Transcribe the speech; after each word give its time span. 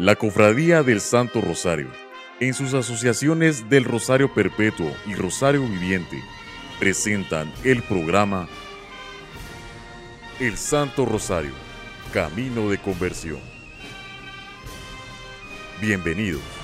La 0.00 0.16
Cofradía 0.16 0.82
del 0.82 0.98
Santo 0.98 1.42
Rosario, 1.42 1.90
en 2.40 2.54
sus 2.54 2.72
asociaciones 2.72 3.68
del 3.68 3.84
Rosario 3.84 4.32
Perpetuo 4.32 4.90
y 5.06 5.14
Rosario 5.14 5.60
Viviente, 5.66 6.22
presentan 6.78 7.52
el 7.64 7.82
programa 7.82 8.48
El 10.38 10.56
Santo 10.56 11.04
Rosario, 11.04 11.52
Camino 12.14 12.70
de 12.70 12.78
Conversión. 12.78 13.40
Bienvenidos. 15.82 16.59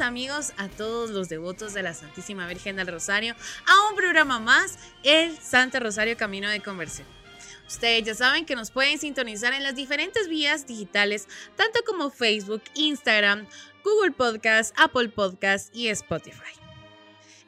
Amigos 0.00 0.52
a 0.56 0.68
todos 0.68 1.10
los 1.10 1.28
devotos 1.28 1.74
de 1.74 1.82
la 1.82 1.92
Santísima 1.92 2.46
Virgen 2.46 2.76
del 2.76 2.86
Rosario 2.86 3.34
a 3.66 3.90
un 3.90 3.96
programa 3.96 4.38
más, 4.38 4.78
el 5.02 5.36
Santo 5.38 5.80
Rosario 5.80 6.16
Camino 6.16 6.48
de 6.48 6.60
Conversión. 6.60 7.06
Ustedes 7.68 8.04
ya 8.04 8.14
saben 8.14 8.46
que 8.46 8.56
nos 8.56 8.70
pueden 8.70 8.98
sintonizar 8.98 9.52
en 9.52 9.62
las 9.62 9.74
diferentes 9.74 10.28
vías 10.28 10.66
digitales, 10.66 11.28
tanto 11.56 11.80
como 11.84 12.10
Facebook, 12.10 12.62
Instagram, 12.74 13.46
Google 13.84 14.12
Podcast, 14.12 14.74
Apple 14.78 15.10
Podcast 15.10 15.74
y 15.74 15.88
Spotify. 15.88 16.54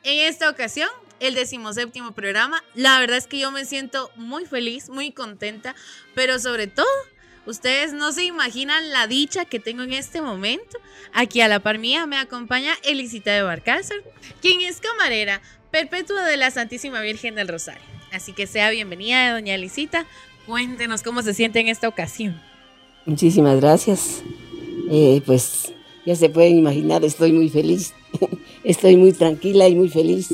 En 0.02 0.28
esta 0.28 0.50
ocasión, 0.50 0.90
el 1.20 1.34
decimoséptimo 1.34 2.12
programa, 2.12 2.62
la 2.74 2.98
verdad 3.00 3.16
es 3.16 3.26
que 3.26 3.38
yo 3.38 3.50
me 3.52 3.64
siento 3.64 4.10
muy 4.16 4.44
feliz, 4.44 4.88
muy 4.88 5.12
contenta, 5.12 5.74
pero 6.14 6.38
sobre 6.38 6.66
todo 6.66 6.86
Ustedes 7.46 7.92
no 7.92 8.10
se 8.12 8.24
imaginan 8.24 8.90
la 8.90 9.06
dicha 9.06 9.44
que 9.44 9.60
tengo 9.60 9.82
en 9.82 9.92
este 9.92 10.22
momento. 10.22 10.78
Aquí 11.12 11.40
a 11.42 11.48
la 11.48 11.60
par 11.60 11.78
me 11.78 12.16
acompaña 12.16 12.72
Elisita 12.82 13.32
de 13.32 13.42
Barcázar, 13.42 13.98
quien 14.41 14.62
es 14.62 14.80
camarera 14.80 15.42
perpetua 15.70 16.24
de 16.24 16.36
la 16.36 16.50
Santísima 16.50 17.00
Virgen 17.02 17.34
del 17.34 17.48
Rosario. 17.48 17.82
Así 18.12 18.32
que 18.32 18.46
sea 18.46 18.70
bienvenida, 18.70 19.32
doña 19.32 19.54
Elisita. 19.54 20.06
Cuéntenos 20.46 21.02
cómo 21.02 21.20
se 21.22 21.34
siente 21.34 21.60
en 21.60 21.69
esta 21.69 21.88
ocasión. 21.88 22.41
Muchísimas 23.04 23.60
gracias. 23.60 24.22
Eh, 24.91 25.20
pues 25.26 25.72
ya 26.06 26.16
se 26.16 26.30
pueden 26.30 26.56
imaginar, 26.56 27.04
estoy 27.04 27.32
muy 27.32 27.50
feliz. 27.50 27.92
estoy 28.64 28.97
muy 28.97 29.12
tranquila 29.12 29.69
y 29.69 29.74
muy 29.74 29.88
feliz 29.88 30.28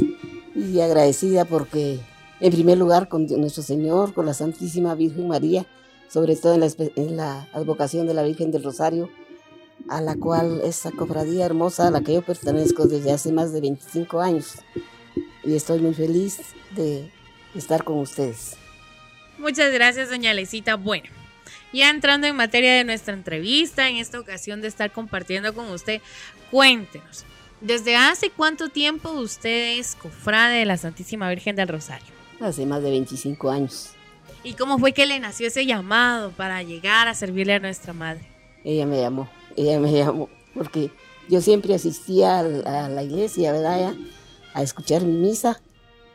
y 0.55 0.81
agradecida 0.81 1.45
porque, 1.45 1.99
en 2.41 2.53
primer 2.53 2.79
lugar, 2.79 3.09
con 3.09 3.27
nuestro 3.27 3.63
Señor, 3.63 4.15
con 4.15 4.27
la 4.27 4.35
Santísima 4.35 4.95
Virgen 4.95 5.27
María, 5.27 5.67
sobre 6.11 6.35
todo 6.37 6.55
en 6.55 7.17
la, 7.17 7.49
advocación 7.53 8.07
de 8.07 8.15
la 8.15 8.23
Virgen 8.23 8.51
del 8.51 8.65
Rosario, 8.65 9.11
a 9.89 10.01
la 10.01 10.17
cual 10.17 10.61
esa 10.65 10.91
cofradía 10.91 11.47
hermosa 11.47 11.87
a 11.87 11.91
la 11.91 12.01
que 12.01 12.15
yo 12.15 12.23
pertenezco 12.23 12.87
desde 12.87 13.13
hace 13.13 13.33
más 13.33 13.53
de 13.53 13.61
25 13.61 14.21
años. 14.21 14.57
Y 15.45 15.55
estoy 15.55 15.81
muy 15.81 15.95
feliz 15.95 16.41
de 16.73 17.11
estar 17.55 17.85
con 17.85 17.99
ustedes. 17.99 18.57
Muchas 19.39 19.73
gracias, 19.73 20.11
doña 20.11 20.35
Lecita. 20.35 20.75
Bueno, 20.75 21.09
ya 21.73 21.89
entrando 21.89 22.27
en 22.27 22.37
materia 22.37 22.75
de 22.75 22.85
nuestra 22.85 23.15
entrevista, 23.15 23.89
en 23.89 23.97
esta 23.97 24.21
ocasión 24.21 24.61
de 24.61 24.69
estar 24.69 24.93
compartiendo 24.93 25.55
con 25.55 25.71
usted, 25.71 26.03
cuéntenos, 26.51 27.25
¿desde 27.61 27.97
hace 27.97 28.31
cuánto 28.31 28.69
tiempo 28.69 29.11
usted 29.13 29.79
es 29.79 29.95
cofrade 29.95 30.59
de 30.59 30.67
la 30.67 30.77
Santísima 30.77 31.31
Virgen 31.31 31.57
del 31.57 31.69
Rosario? 31.69 32.13
Hace 32.41 32.67
más 32.67 32.83
de 32.83 32.91
25 32.91 33.51
años. 33.51 33.95
¿Y 34.43 34.55
cómo 34.55 34.79
fue 34.79 34.93
que 34.93 35.05
le 35.05 35.21
nació 35.21 35.49
ese 35.49 35.67
llamado 35.67 36.31
para 36.31 36.63
llegar 36.63 37.09
a 37.09 37.15
servirle 37.15 37.55
a 37.55 37.61
nuestra 37.61 37.93
madre? 37.93 38.23
Ella 38.65 38.87
me 38.87 38.99
llamó, 38.99 39.29
ella 39.57 39.79
me 39.79 39.93
llamó, 39.93 40.29
porque 40.55 40.91
yo 41.29 41.43
siempre 41.43 41.75
asistía 41.75 42.41
a 42.41 42.89
la 42.89 43.03
iglesia, 43.03 43.53
¿verdad? 43.53 43.95
A 44.55 44.63
escuchar 44.63 45.03
mi 45.03 45.13
misa, 45.13 45.61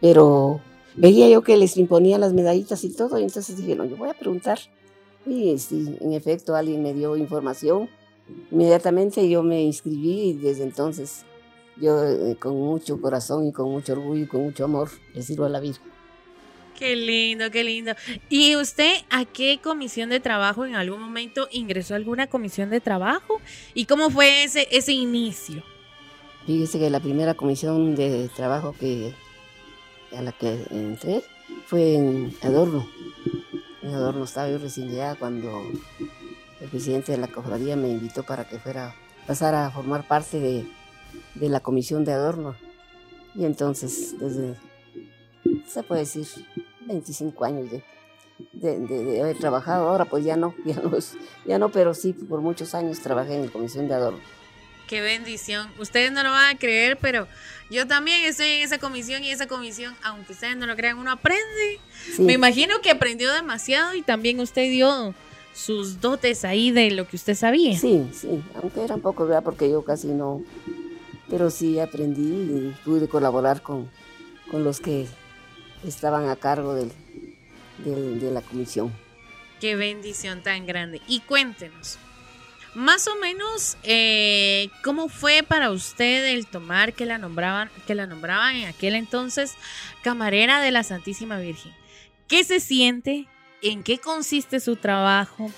pero 0.01 0.59
veía 0.95 1.29
yo 1.29 1.43
que 1.43 1.55
les 1.55 1.77
imponía 1.77 2.17
las 2.17 2.33
medallitas 2.33 2.83
y 2.83 2.95
todo, 2.95 3.19
y 3.19 3.23
entonces 3.23 3.57
dije, 3.57 3.75
no, 3.75 3.85
yo 3.85 3.95
voy 3.95 4.09
a 4.09 4.13
preguntar. 4.13 4.59
Y 5.27 5.57
sí, 5.59 5.95
en 6.01 6.13
efecto, 6.13 6.55
alguien 6.55 6.81
me 6.81 6.93
dio 6.93 7.15
información. 7.15 7.89
Inmediatamente 8.51 9.27
yo 9.29 9.43
me 9.43 9.61
inscribí 9.61 10.29
y 10.29 10.33
desde 10.33 10.63
entonces 10.63 11.25
yo 11.77 12.03
eh, 12.03 12.37
con 12.39 12.57
mucho 12.59 12.99
corazón 12.99 13.47
y 13.47 13.51
con 13.51 13.69
mucho 13.69 13.93
orgullo 13.93 14.23
y 14.23 14.27
con 14.27 14.43
mucho 14.43 14.65
amor 14.65 14.89
le 15.13 15.21
sirvo 15.21 15.45
a 15.45 15.49
la 15.49 15.59
Virgen. 15.59 15.94
Qué 16.77 16.95
lindo, 16.95 17.49
qué 17.51 17.63
lindo. 17.63 17.93
¿Y 18.29 18.57
usted 18.57 18.91
a 19.09 19.23
qué 19.23 19.59
comisión 19.63 20.09
de 20.09 20.19
trabajo 20.19 20.65
en 20.65 20.75
algún 20.75 21.01
momento 21.01 21.47
ingresó 21.51 21.95
alguna 21.95 22.27
comisión 22.27 22.69
de 22.69 22.81
trabajo? 22.81 23.39
¿Y 23.73 23.85
cómo 23.85 24.09
fue 24.09 24.43
ese, 24.43 24.67
ese 24.71 24.91
inicio? 24.91 25.63
Fíjese 26.45 26.77
que 26.77 26.89
la 26.89 26.99
primera 26.99 27.33
comisión 27.33 27.95
de 27.95 28.29
trabajo 28.35 28.75
que 28.77 29.13
a 30.15 30.21
la 30.21 30.33
que 30.33 30.65
entré 30.69 31.23
fue 31.65 31.95
en 31.95 32.35
Adorno. 32.41 32.87
En 33.81 33.93
Adorno 33.93 34.25
estaba 34.25 34.49
yo 34.49 34.57
recién 34.57 34.89
llegada 34.89 35.15
cuando 35.15 35.63
el 36.59 36.69
presidente 36.69 37.13
de 37.13 37.17
la 37.19 37.27
cofradía 37.27 37.77
me 37.77 37.89
invitó 37.89 38.23
para 38.23 38.47
que 38.47 38.59
fuera 38.59 38.95
pasar 39.25 39.55
a 39.55 39.71
formar 39.71 40.07
parte 40.07 40.39
de, 40.39 40.65
de 41.35 41.49
la 41.49 41.61
comisión 41.61 42.03
de 42.03 42.11
Adorno. 42.11 42.55
Y 43.33 43.45
entonces, 43.45 44.19
desde, 44.19 44.55
se 45.67 45.83
puede 45.83 46.01
decir, 46.01 46.25
25 46.81 47.45
años 47.45 47.71
de, 47.71 47.83
de, 48.53 49.21
haber 49.21 49.37
trabajado. 49.37 49.89
Ahora 49.89 50.05
pues 50.05 50.23
ya 50.23 50.35
no, 50.35 50.55
ya 50.65 50.75
no, 50.75 50.91
ya 51.45 51.59
no, 51.59 51.69
pero 51.69 51.93
sí, 51.93 52.13
por 52.13 52.41
muchos 52.41 52.75
años 52.75 52.99
trabajé 52.99 53.35
en 53.35 53.45
la 53.45 53.51
comisión 53.51 53.87
de 53.87 53.93
adorno. 53.93 54.19
Qué 54.87 55.01
bendición. 55.01 55.67
Ustedes 55.79 56.11
no 56.11 56.21
lo 56.21 56.29
van 56.29 56.55
a 56.55 56.59
creer, 56.59 56.97
pero 56.97 57.27
yo 57.71 57.87
también 57.87 58.23
estoy 58.23 58.47
en 58.47 58.61
esa 58.61 58.77
comisión 58.77 59.23
y 59.23 59.31
esa 59.31 59.47
comisión, 59.47 59.95
aunque 60.03 60.33
ustedes 60.33 60.55
no 60.57 60.67
lo 60.67 60.75
crean, 60.75 60.99
uno 60.99 61.11
aprende. 61.11 61.79
Me 62.19 62.33
imagino 62.33 62.75
que 62.81 62.91
aprendió 62.91 63.33
demasiado 63.33 63.95
y 63.95 64.03
también 64.03 64.39
usted 64.39 64.69
dio 64.69 65.15
sus 65.55 66.01
dotes 66.01 66.45
ahí 66.45 66.69
de 66.69 66.91
lo 66.91 67.07
que 67.07 67.15
usted 67.15 67.33
sabía. 67.33 67.79
Sí, 67.79 68.07
sí, 68.13 68.43
aunque 68.61 68.83
era 68.83 68.93
un 68.93 69.01
poco, 69.01 69.25
¿verdad? 69.25 69.43
Porque 69.43 69.69
yo 69.69 69.83
casi 69.83 70.07
no, 70.09 70.43
pero 71.29 71.49
sí 71.49 71.79
aprendí 71.79 72.21
y 72.21 72.75
pude 72.83 73.07
colaborar 73.07 73.63
con, 73.63 73.89
con 74.51 74.63
los 74.63 74.79
que 74.79 75.07
estaban 75.87 76.29
a 76.29 76.35
cargo 76.35 76.75
de 76.75 78.31
la 78.31 78.41
comisión. 78.41 78.93
Qué 79.59 79.75
bendición 79.75 80.43
tan 80.43 80.65
grande. 80.65 81.01
Y 81.07 81.21
cuéntenos, 81.21 81.97
más 82.75 83.07
o 83.07 83.15
menos, 83.15 83.77
eh, 83.83 84.69
¿cómo 84.83 85.07
fue 85.07 85.43
para 85.43 85.71
usted 85.71 86.33
el 86.33 86.45
tomar 86.45 86.91
que 86.93 87.05
la 87.05 87.17
nombraban, 87.17 87.71
que 87.87 87.95
la 87.95 88.05
nombraban 88.05 88.57
en 88.57 88.67
aquel 88.67 88.95
entonces 88.95 89.53
camarera 90.03 90.59
de 90.59 90.71
la 90.71 90.83
Santísima 90.83 91.39
Virgen? 91.39 91.71
¿Qué 92.27 92.43
se 92.43 92.59
siente? 92.59 93.27
¿En 93.61 93.81
qué 93.81 93.97
consiste 93.97 94.59
su 94.59 94.75
trabajo? 94.75 95.49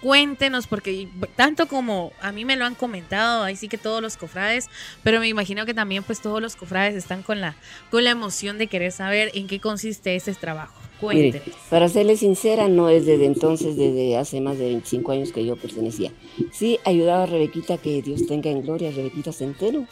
Cuéntenos, 0.00 0.66
porque 0.66 1.08
tanto 1.36 1.66
como 1.66 2.12
a 2.20 2.32
mí 2.32 2.44
me 2.44 2.56
lo 2.56 2.64
han 2.64 2.74
comentado, 2.74 3.42
ahí 3.42 3.56
sí 3.56 3.68
que 3.68 3.78
todos 3.78 4.00
los 4.00 4.16
cofrades, 4.16 4.68
pero 5.02 5.20
me 5.20 5.28
imagino 5.28 5.66
que 5.66 5.74
también 5.74 6.02
pues 6.02 6.20
todos 6.20 6.40
los 6.40 6.56
cofrades 6.56 6.94
están 6.94 7.22
con 7.22 7.40
la, 7.40 7.56
con 7.90 8.04
la 8.04 8.10
emoción 8.10 8.58
de 8.58 8.68
querer 8.68 8.92
saber 8.92 9.30
en 9.34 9.46
qué 9.46 9.60
consiste 9.60 10.14
ese 10.14 10.34
trabajo. 10.34 10.74
Cuéntenos. 11.00 11.56
para 11.70 11.88
serle 11.88 12.16
sincera, 12.16 12.66
no 12.66 12.88
es 12.88 13.06
desde 13.06 13.26
entonces, 13.26 13.76
desde 13.76 14.16
hace 14.16 14.40
más 14.40 14.58
de 14.58 14.64
25 14.66 15.12
años 15.12 15.30
que 15.30 15.46
yo 15.46 15.54
pertenecía. 15.54 16.10
Sí, 16.52 16.80
ayudaba 16.84 17.22
a 17.22 17.26
Rebequita, 17.26 17.78
que 17.78 18.02
Dios 18.02 18.26
tenga 18.26 18.50
en 18.50 18.62
gloria, 18.62 18.90
Rebequita 18.90 19.30
Centeno, 19.30 19.86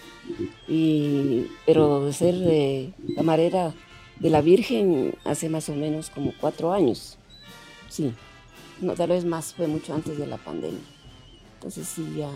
y, 0.67 1.47
pero 1.65 2.07
de 2.07 2.13
ser 2.13 2.35
eh, 2.49 2.91
camarera 3.15 3.73
de 4.19 4.31
la 4.31 4.41
Virgen 4.41 5.15
hace 5.23 5.49
más 5.49 5.69
o 5.69 5.77
menos 5.77 6.11
como 6.11 6.33
cuatro 6.41 6.73
años. 6.73 7.19
Sí 7.89 8.13
no, 8.81 8.95
tal 8.95 9.11
vez 9.11 9.25
más, 9.25 9.55
fue 9.55 9.67
mucho 9.67 9.95
antes 9.95 10.19
de 10.19 10.27
la 10.27 10.37
pandemia. 10.37 10.81
Entonces 11.55 11.89
sí, 11.89 12.07
ya, 12.17 12.31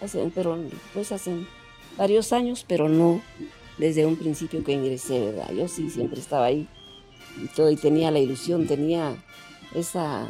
hacen, 0.00 0.30
pero 0.30 0.58
pues 0.94 1.12
hacen 1.12 1.46
varios 1.96 2.32
años, 2.32 2.64
pero 2.66 2.88
no 2.88 3.20
desde 3.78 4.06
un 4.06 4.16
principio 4.16 4.64
que 4.64 4.72
ingresé, 4.72 5.20
¿verdad? 5.20 5.52
Yo 5.52 5.68
sí 5.68 5.90
siempre 5.90 6.20
estaba 6.20 6.46
ahí 6.46 6.66
y 7.42 7.46
todo, 7.48 7.70
y 7.70 7.76
tenía 7.76 8.10
la 8.10 8.18
ilusión, 8.18 8.66
tenía 8.66 9.16
esa, 9.74 10.28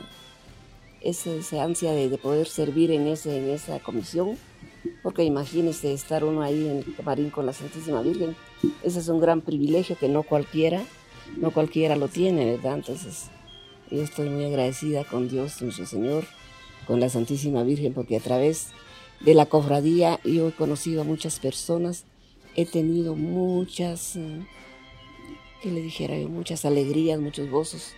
esa, 1.00 1.62
ansia 1.62 1.92
de, 1.92 2.16
poder 2.18 2.46
servir 2.46 2.90
en, 2.90 3.06
ese, 3.06 3.38
en 3.38 3.50
esa 3.50 3.78
comisión, 3.80 4.36
porque 5.02 5.24
imagínese 5.24 5.92
estar 5.92 6.24
uno 6.24 6.42
ahí 6.42 6.68
en 6.68 6.78
el 6.78 6.96
camarín 6.96 7.30
con 7.30 7.46
la 7.46 7.52
Santísima 7.52 8.02
Virgen, 8.02 8.36
ese 8.82 8.98
es 9.00 9.08
un 9.08 9.20
gran 9.20 9.40
privilegio 9.40 9.96
que 9.96 10.08
no 10.08 10.22
cualquiera, 10.22 10.82
no 11.36 11.50
cualquiera 11.50 11.96
lo 11.96 12.08
tiene, 12.08 12.56
¿verdad? 12.56 12.74
Entonces, 12.74 13.30
yo 13.90 14.02
estoy 14.02 14.28
muy 14.28 14.44
agradecida 14.44 15.04
con 15.04 15.28
Dios, 15.28 15.60
nuestro 15.62 15.86
Señor, 15.86 16.24
con 16.86 17.00
la 17.00 17.08
Santísima 17.08 17.62
Virgen, 17.62 17.94
porque 17.94 18.16
a 18.16 18.20
través 18.20 18.68
de 19.20 19.34
la 19.34 19.46
cofradía 19.46 20.20
yo 20.24 20.48
he 20.48 20.52
conocido 20.52 21.02
a 21.02 21.04
muchas 21.04 21.38
personas, 21.38 22.04
he 22.56 22.66
tenido 22.66 23.14
muchas, 23.14 24.16
eh, 24.16 24.46
que 25.62 25.70
le 25.70 25.82
dijera 25.82 26.18
yo, 26.18 26.28
muchas 26.28 26.64
alegrías, 26.64 27.20
muchos 27.20 27.50
gozos, 27.50 27.94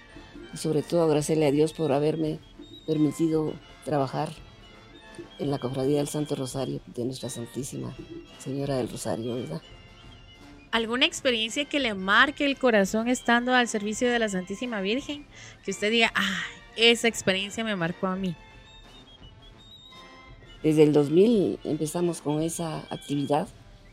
sobre 0.55 0.83
todo 0.83 1.03
agradecerle 1.03 1.47
a 1.47 1.53
Dios 1.53 1.73
por 1.73 1.93
haberme 1.93 2.39
permitido 2.87 3.55
trabajar 3.85 4.31
en 5.39 5.51
la 5.51 5.59
cofradía 5.59 5.99
del 5.99 6.09
Santo 6.09 6.35
Rosario 6.35 6.81
de 6.87 7.05
nuestra 7.05 7.31
Santísima 7.31 7.95
Señora 8.39 8.77
del 8.77 8.89
Rosario, 8.89 9.35
¿verdad? 9.35 9.63
¿Alguna 10.73 11.05
experiencia 11.05 11.65
que 11.65 11.81
le 11.81 11.95
marque 11.95 12.47
el 12.47 12.57
corazón 12.57 13.09
estando 13.09 13.53
al 13.55 13.67
servicio 13.67 14.09
de 14.09 14.21
la 14.21 14.29
Santísima 14.29 14.81
Virgen? 14.81 15.27
Que 15.65 15.73
usted 15.73 15.91
diga, 15.91 16.13
ah, 16.15 16.43
esa 16.77 17.09
experiencia 17.09 17.65
me 17.65 17.75
marcó 17.75 18.07
a 18.07 18.15
mí. 18.15 18.37
Desde 20.63 20.85
el 20.85 20.93
2000 20.93 21.59
empezamos 21.65 22.21
con 22.21 22.41
esa 22.43 22.87
actividad 22.91 23.49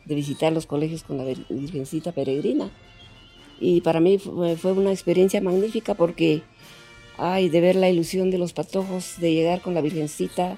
de 0.05 0.15
visitar 0.15 0.53
los 0.53 0.67
colegios 0.67 1.03
con 1.03 1.17
la 1.17 1.23
Virgencita 1.23 2.11
Peregrina. 2.11 2.69
Y 3.59 3.81
para 3.81 3.99
mí 3.99 4.19
fue 4.19 4.71
una 4.73 4.91
experiencia 4.91 5.41
magnífica 5.41 5.95
porque, 5.95 6.43
ay, 7.17 7.49
de 7.49 7.59
ver 7.59 7.75
la 7.75 7.89
ilusión 7.89 8.29
de 8.29 8.37
los 8.37 8.53
patojos, 8.53 9.19
de 9.19 9.33
llegar 9.33 9.61
con 9.61 9.73
la 9.73 9.81
Virgencita, 9.81 10.57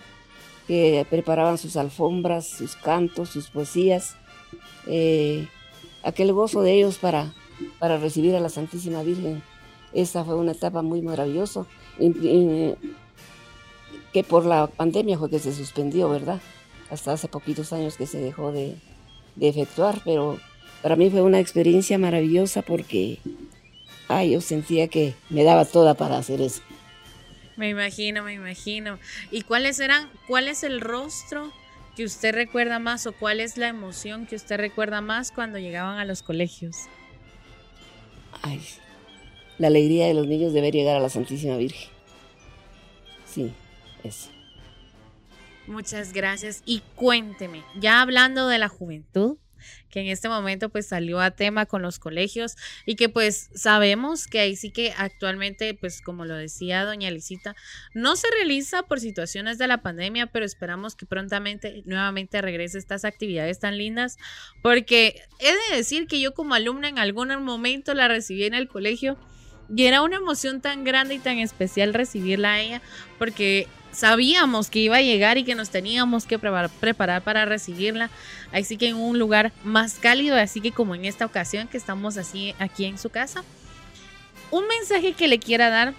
que 0.68 1.06
preparaban 1.10 1.58
sus 1.58 1.78
alfombras, 1.78 2.46
sus 2.46 2.76
cantos, 2.76 3.30
sus 3.30 3.50
poesías, 3.50 4.18
eh, 4.86 5.48
aquel 6.04 6.34
gozo 6.34 6.62
de 6.62 6.74
ellos 6.74 6.98
para, 6.98 7.34
para 7.80 7.98
recibir 7.98 8.36
a 8.36 8.40
la 8.40 8.50
Santísima 8.50 9.04
Virgen. 9.04 9.42
Esa 9.94 10.24
fue 10.24 10.36
una 10.36 10.52
etapa 10.52 10.82
muy 10.82 11.02
maravillosa, 11.02 11.66
que 14.14 14.24
por 14.24 14.46
la 14.46 14.68
pandemia 14.68 15.18
fue 15.18 15.30
que 15.30 15.40
se 15.40 15.54
suspendió, 15.54 16.10
¿verdad? 16.10 16.40
Hasta 16.90 17.14
hace 17.14 17.28
poquitos 17.28 17.74
años 17.74 17.98
que 17.98 18.06
se 18.06 18.20
dejó 18.20 18.52
de, 18.52 18.76
de 19.36 19.48
efectuar, 19.48 20.02
pero 20.06 20.40
para 20.82 20.96
mí 20.96 21.10
fue 21.10 21.22
una 21.22 21.40
experiencia 21.40 21.98
maravillosa 21.98 22.62
porque, 22.62 23.20
ay, 24.08 24.32
yo 24.32 24.42
sentía 24.42 24.88
que 24.88 25.16
me 25.30 25.44
daba 25.44 25.66
toda 25.66 25.96
para 25.96 26.18
hacer 26.18 26.42
eso. 26.42 26.62
Me 27.58 27.70
imagino, 27.70 28.24
me 28.24 28.34
imagino. 28.34 29.00
¿Y 29.32 29.42
cuáles 29.42 29.80
eran, 29.80 30.10
cuál 30.28 30.48
es 30.48 30.64
el 30.64 30.80
rostro 30.80 31.52
que 32.00 32.06
usted 32.06 32.34
recuerda 32.34 32.80
más 32.80 33.06
o 33.08 33.12
cuál 33.12 33.42
es 33.42 33.58
la 33.58 33.68
emoción 33.68 34.26
que 34.26 34.38
usted 34.38 34.56
recuerda 34.56 35.02
más 35.02 35.34
cuando 35.34 35.60
llegaban 35.60 35.98
a 35.98 36.06
los 36.06 36.22
colegios? 36.24 36.78
Ay, 38.42 38.62
la 39.58 39.68
alegría 39.68 40.08
de 40.08 40.14
los 40.14 40.26
niños 40.26 40.54
de 40.54 40.62
ver 40.62 40.74
llegar 40.74 40.96
a 40.96 41.02
la 41.02 41.10
Santísima 41.10 41.58
Virgen. 41.58 41.90
Sí, 43.26 43.52
eso. 44.02 44.30
Muchas 45.68 46.14
gracias. 46.14 46.64
Y 46.66 46.84
cuénteme, 46.96 47.66
ya 47.78 48.02
hablando 48.02 48.48
de 48.48 48.60
la 48.60 48.70
juventud, 48.70 49.36
que 49.90 50.02
en 50.02 50.08
este 50.08 50.30
momento 50.30 50.70
pues 50.70 50.88
salió 50.88 51.20
a 51.20 51.32
tema 51.32 51.66
con 51.66 51.82
los 51.82 52.00
colegios 52.00 52.56
y 52.86 52.96
que 52.96 53.10
pues 53.10 53.50
sabemos 53.56 54.28
que 54.28 54.40
ahí 54.40 54.56
sí 54.56 54.72
que 54.72 54.94
actualmente 54.98 55.74
pues 55.74 56.02
como 56.02 56.26
lo 56.26 56.36
decía 56.36 56.86
doña 56.86 57.12
Licita, 57.12 57.56
no 57.94 58.16
se 58.16 58.28
realiza 58.32 58.84
por 58.84 59.00
situaciones 59.00 59.58
de 59.58 59.68
la 59.68 59.82
pandemia, 59.82 60.28
pero 60.28 60.46
esperamos 60.46 60.96
que 60.96 61.06
prontamente 61.06 61.84
nuevamente 61.86 62.42
regrese 62.42 62.78
estas 62.78 63.06
actividades 63.06 63.60
tan 63.60 63.78
lindas 63.78 64.18
porque 64.62 65.22
he 65.40 65.52
de 65.72 65.78
decir 65.78 66.08
que 66.08 66.20
yo 66.20 66.34
como 66.34 66.54
alumna 66.54 66.88
en 66.88 67.00
algún 67.00 67.30
momento 67.44 67.94
la 67.94 68.08
recibí 68.08 68.46
en 68.46 68.54
el 68.54 68.68
colegio 68.68 69.18
y 69.76 69.86
era 69.86 70.02
una 70.02 70.18
emoción 70.18 70.62
tan 70.62 70.84
grande 70.84 71.16
y 71.16 71.20
tan 71.20 71.38
especial 71.38 71.94
recibirla 71.94 72.54
a 72.54 72.60
ella 72.60 72.82
porque 73.18 73.68
sabíamos 73.92 74.70
que 74.70 74.80
iba 74.80 74.98
a 74.98 75.02
llegar 75.02 75.38
y 75.38 75.44
que 75.44 75.56
nos 75.56 75.70
teníamos 75.70 76.26
que 76.26 76.40
preparar 76.40 77.22
para 77.22 77.46
recibirla. 77.46 78.10
Así 78.52 78.78
que 78.78 78.88
en 78.88 78.96
un 78.96 79.20
lugar 79.20 79.52
más 79.64 79.96
cálido, 79.96 80.38
así 80.38 80.62
que 80.62 80.72
como 80.72 80.96
en 80.96 81.06
esta 81.06 81.26
ocasión 81.26 81.68
que 81.68 81.78
estamos 81.78 82.18
así 82.18 82.56
aquí 82.60 82.86
en 82.86 82.98
su 82.98 83.10
casa. 83.10 83.44
Un 84.52 84.68
mensaje 84.68 85.14
que 85.14 85.28
le 85.28 85.40
quiera 85.40 85.70
dar 85.70 85.94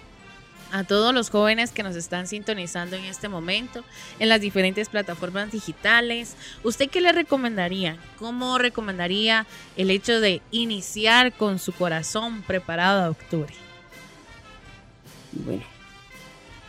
a 0.71 0.83
todos 0.83 1.13
los 1.13 1.29
jóvenes 1.29 1.71
que 1.71 1.83
nos 1.83 1.95
están 1.95 2.27
sintonizando 2.27 2.95
en 2.95 3.05
este 3.05 3.29
momento 3.29 3.83
en 4.19 4.29
las 4.29 4.41
diferentes 4.41 4.89
plataformas 4.89 5.51
digitales. 5.51 6.35
¿Usted 6.63 6.89
qué 6.89 7.01
le 7.01 7.11
recomendaría? 7.11 7.97
¿Cómo 8.17 8.57
recomendaría 8.57 9.45
el 9.77 9.91
hecho 9.91 10.19
de 10.19 10.41
iniciar 10.51 11.33
con 11.33 11.59
su 11.59 11.73
corazón 11.73 12.41
preparado 12.43 13.03
a 13.03 13.09
octubre? 13.09 13.53
Bueno, 15.31 15.63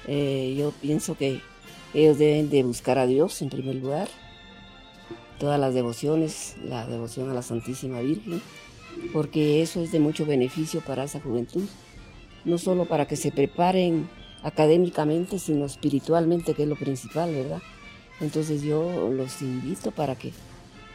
eh, 0.06 0.54
yo 0.56 0.72
pienso 0.72 1.16
que 1.16 1.40
ellos 1.94 2.18
deben 2.18 2.50
de 2.50 2.62
buscar 2.62 2.98
a 2.98 3.06
Dios 3.06 3.42
en 3.42 3.50
primer 3.50 3.76
lugar. 3.76 4.08
Todas 5.38 5.58
las 5.58 5.74
devociones, 5.74 6.56
la 6.62 6.86
devoción 6.86 7.30
a 7.30 7.34
la 7.34 7.42
Santísima 7.42 8.00
Virgen, 8.00 8.40
porque 9.12 9.62
eso 9.62 9.82
es 9.82 9.90
de 9.90 9.98
mucho 9.98 10.24
beneficio 10.24 10.80
para 10.80 11.04
esa 11.04 11.20
juventud. 11.20 11.64
No 12.44 12.58
solo 12.58 12.86
para 12.86 13.06
que 13.06 13.16
se 13.16 13.30
preparen 13.30 14.08
académicamente, 14.42 15.38
sino 15.38 15.64
espiritualmente, 15.64 16.54
que 16.54 16.64
es 16.64 16.68
lo 16.68 16.76
principal, 16.76 17.32
¿verdad? 17.32 17.62
Entonces 18.20 18.62
yo 18.62 19.10
los 19.10 19.42
invito 19.42 19.90
para 19.90 20.16
que 20.16 20.32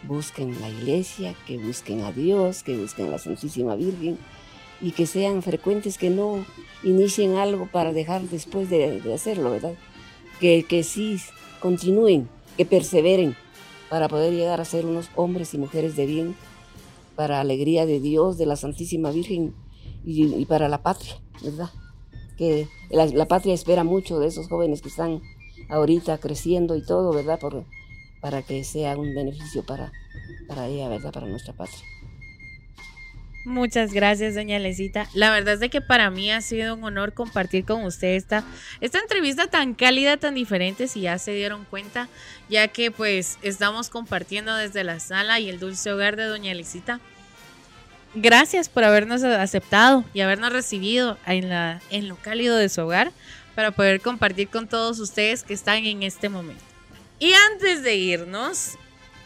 busquen 0.03 0.59
la 0.61 0.69
iglesia, 0.69 1.35
que 1.45 1.57
busquen 1.57 2.01
a 2.01 2.11
Dios, 2.11 2.63
que 2.63 2.77
busquen 2.77 3.07
a 3.07 3.11
la 3.11 3.19
Santísima 3.19 3.75
Virgen, 3.75 4.17
y 4.81 4.91
que 4.91 5.07
sean 5.07 5.41
frecuentes, 5.41 5.97
que 5.97 6.09
no 6.09 6.45
inicien 6.83 7.35
algo 7.35 7.67
para 7.71 7.93
dejar 7.93 8.21
después 8.23 8.69
de, 8.69 9.01
hacerlo, 9.13 9.51
¿verdad? 9.51 9.73
Que, 10.39 10.63
que 10.63 10.83
sí 10.83 11.17
continúen, 11.59 12.29
que 12.57 12.65
perseveren 12.65 13.35
para 13.89 14.07
poder 14.07 14.33
llegar 14.33 14.61
a 14.61 14.65
ser 14.65 14.85
unos 14.85 15.09
hombres 15.15 15.53
y 15.53 15.57
mujeres 15.57 15.95
de 15.95 16.05
bien, 16.05 16.35
para 17.15 17.39
alegría 17.39 17.85
de 17.85 17.99
Dios, 17.99 18.37
de 18.37 18.45
la 18.45 18.55
Santísima 18.55 19.09
Virgen 19.11 19.55
y, 20.09 20.45
para 20.45 20.69
la 20.69 20.81
patria, 20.81 21.19
¿verdad? 21.43 21.69
Que 22.37 22.67
la, 22.89 23.25
patria 23.25 23.53
espera 23.53 23.83
mucho 23.83 24.19
de 24.19 24.27
esos 24.27 24.47
jóvenes 24.47 24.81
que 24.81 24.87
están 24.87 25.21
ahorita 25.69 26.17
creciendo 26.19 26.77
y 26.77 26.85
todo, 26.85 27.11
¿verdad? 27.13 27.39
Por, 27.39 27.65
para 28.21 28.41
que 28.41 28.63
sea 28.63 28.97
un 28.97 29.13
beneficio 29.13 29.65
para, 29.65 29.91
para 30.47 30.67
ella, 30.67 30.87
¿verdad? 30.87 31.11
Para 31.11 31.27
nuestra 31.27 31.53
patria. 31.53 31.83
Muchas 33.43 33.93
gracias, 33.93 34.35
doña 34.35 34.59
Lecita. 34.59 35.09
La 35.13 35.31
verdad 35.31 35.55
es 35.55 35.59
de 35.59 35.69
que 35.69 35.81
para 35.81 36.09
mí 36.09 36.31
ha 36.31 36.41
sido 36.41 36.75
un 36.75 36.83
honor 36.83 37.13
compartir 37.13 37.65
con 37.65 37.83
usted 37.83 38.15
esta, 38.15 38.45
esta 38.81 38.99
entrevista 38.99 39.47
tan 39.47 39.73
cálida, 39.73 40.17
tan 40.17 40.35
diferente, 40.35 40.87
si 40.87 41.01
ya 41.01 41.17
se 41.17 41.31
dieron 41.31 41.65
cuenta, 41.65 42.07
ya 42.49 42.69
que 42.69 42.91
pues 42.91 43.39
estamos 43.41 43.89
compartiendo 43.89 44.55
desde 44.55 44.83
la 44.83 44.99
sala 44.99 45.39
y 45.39 45.49
el 45.49 45.59
dulce 45.59 45.91
hogar 45.91 46.15
de 46.15 46.25
doña 46.25 46.53
Lecita. 46.53 47.01
Gracias 48.19 48.67
por 48.67 48.83
habernos 48.83 49.23
aceptado 49.23 50.03
y 50.11 50.21
habernos 50.21 50.51
recibido 50.51 51.19
en, 51.27 52.07
lo 52.07 52.15
cálido 52.15 52.55
de 52.57 52.67
su 52.67 52.81
hogar 52.81 53.11
para 53.53 53.69
poder 53.69 54.01
compartir 54.01 54.47
con 54.47 54.67
todos 54.67 54.99
ustedes 54.99 55.43
que 55.43 55.53
están 55.53 55.85
en 55.85 56.01
este 56.01 56.27
momento. 56.27 56.63
Y 57.19 57.33
antes 57.33 57.83
de 57.83 57.95
irnos, 57.95 58.71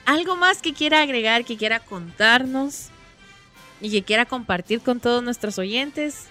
algo 0.03 0.35
más 0.35 0.61
que 0.61 0.73
quiera 0.73 1.01
agregar, 1.01 1.45
que 1.45 1.55
quiera 1.55 1.79
contarnos 1.79 2.89
y 3.79 3.91
que 3.91 4.03
quiera 4.03 4.25
compartir 4.25 4.81
con 4.81 4.99
todos 4.99 5.23
nuestros 5.23 5.57
oyentes. 5.57 6.25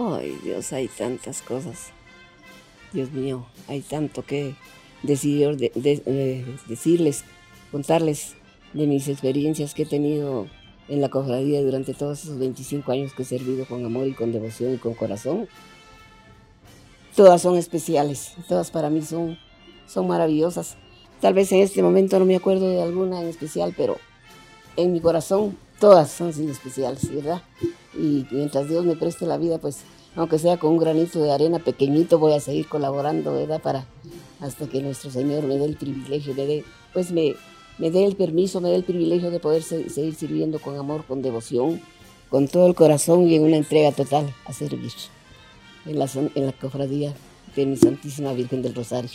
Ay, 0.00 0.36
Dios, 0.42 0.72
hay 0.72 0.88
tantas 0.88 1.40
cosas. 1.40 1.90
Dios 2.92 3.12
mío, 3.12 3.46
hay 3.68 3.82
tanto 3.82 4.24
que 4.24 4.56
decidir, 5.04 5.56
de, 5.56 6.58
decirles, 6.66 7.22
contarles 7.70 8.34
de 8.72 8.88
mis 8.88 9.06
experiencias 9.06 9.72
que 9.72 9.82
he 9.84 9.86
tenido 9.86 10.48
en 10.92 11.00
la 11.00 11.08
cofradía 11.08 11.62
durante 11.62 11.94
todos 11.94 12.22
esos 12.22 12.38
25 12.38 12.92
años 12.92 13.14
que 13.14 13.22
he 13.22 13.24
servido 13.24 13.64
con 13.64 13.82
amor 13.82 14.06
y 14.06 14.12
con 14.12 14.30
devoción 14.30 14.74
y 14.74 14.76
con 14.76 14.92
corazón. 14.92 15.48
Todas 17.16 17.40
son 17.40 17.56
especiales, 17.56 18.34
todas 18.46 18.70
para 18.70 18.90
mí 18.90 19.00
son, 19.00 19.38
son 19.86 20.06
maravillosas. 20.06 20.76
Tal 21.22 21.32
vez 21.32 21.50
en 21.52 21.60
este 21.60 21.82
momento 21.82 22.18
no 22.18 22.26
me 22.26 22.36
acuerdo 22.36 22.68
de 22.68 22.82
alguna 22.82 23.22
en 23.22 23.28
especial, 23.28 23.72
pero 23.74 23.96
en 24.76 24.92
mi 24.92 25.00
corazón 25.00 25.56
todas 25.80 26.10
son 26.10 26.34
sido 26.34 26.52
especiales, 26.52 27.10
¿verdad? 27.10 27.40
Y 27.94 28.26
mientras 28.30 28.68
Dios 28.68 28.84
me 28.84 28.94
preste 28.94 29.24
la 29.24 29.38
vida, 29.38 29.56
pues 29.56 29.78
aunque 30.14 30.38
sea 30.38 30.58
con 30.58 30.72
un 30.72 30.78
granito 30.78 31.22
de 31.22 31.32
arena 31.32 31.58
pequeñito, 31.58 32.18
voy 32.18 32.34
a 32.34 32.40
seguir 32.40 32.68
colaborando, 32.68 33.32
¿verdad? 33.32 33.62
Para 33.62 33.86
hasta 34.40 34.66
que 34.66 34.82
nuestro 34.82 35.10
Señor 35.10 35.44
me 35.44 35.56
dé 35.56 35.64
el 35.64 35.76
privilegio, 35.76 36.34
me 36.34 36.44
dé, 36.44 36.64
pues 36.92 37.12
me, 37.12 37.34
me 37.78 37.90
dé 37.90 38.04
el 38.04 38.16
permiso, 38.16 38.60
me 38.60 38.68
dé 38.68 38.76
el 38.76 38.84
privilegio 38.84 39.30
de 39.30 39.40
poder 39.40 39.62
seguir 39.62 40.14
sirviendo 40.14 40.58
con 40.58 40.76
amor, 40.76 41.04
con 41.04 41.22
devoción, 41.22 41.80
con 42.28 42.48
todo 42.48 42.66
el 42.66 42.74
corazón 42.74 43.28
y 43.28 43.36
en 43.36 43.42
una 43.42 43.56
entrega 43.56 43.92
total 43.92 44.34
a 44.44 44.52
servir 44.52 44.92
en 45.86 45.98
la, 45.98 46.08
en 46.34 46.46
la 46.46 46.52
cofradía 46.52 47.12
de 47.54 47.66
mi 47.66 47.76
Santísima 47.76 48.32
Virgen 48.32 48.62
del 48.62 48.74
Rosario. 48.74 49.10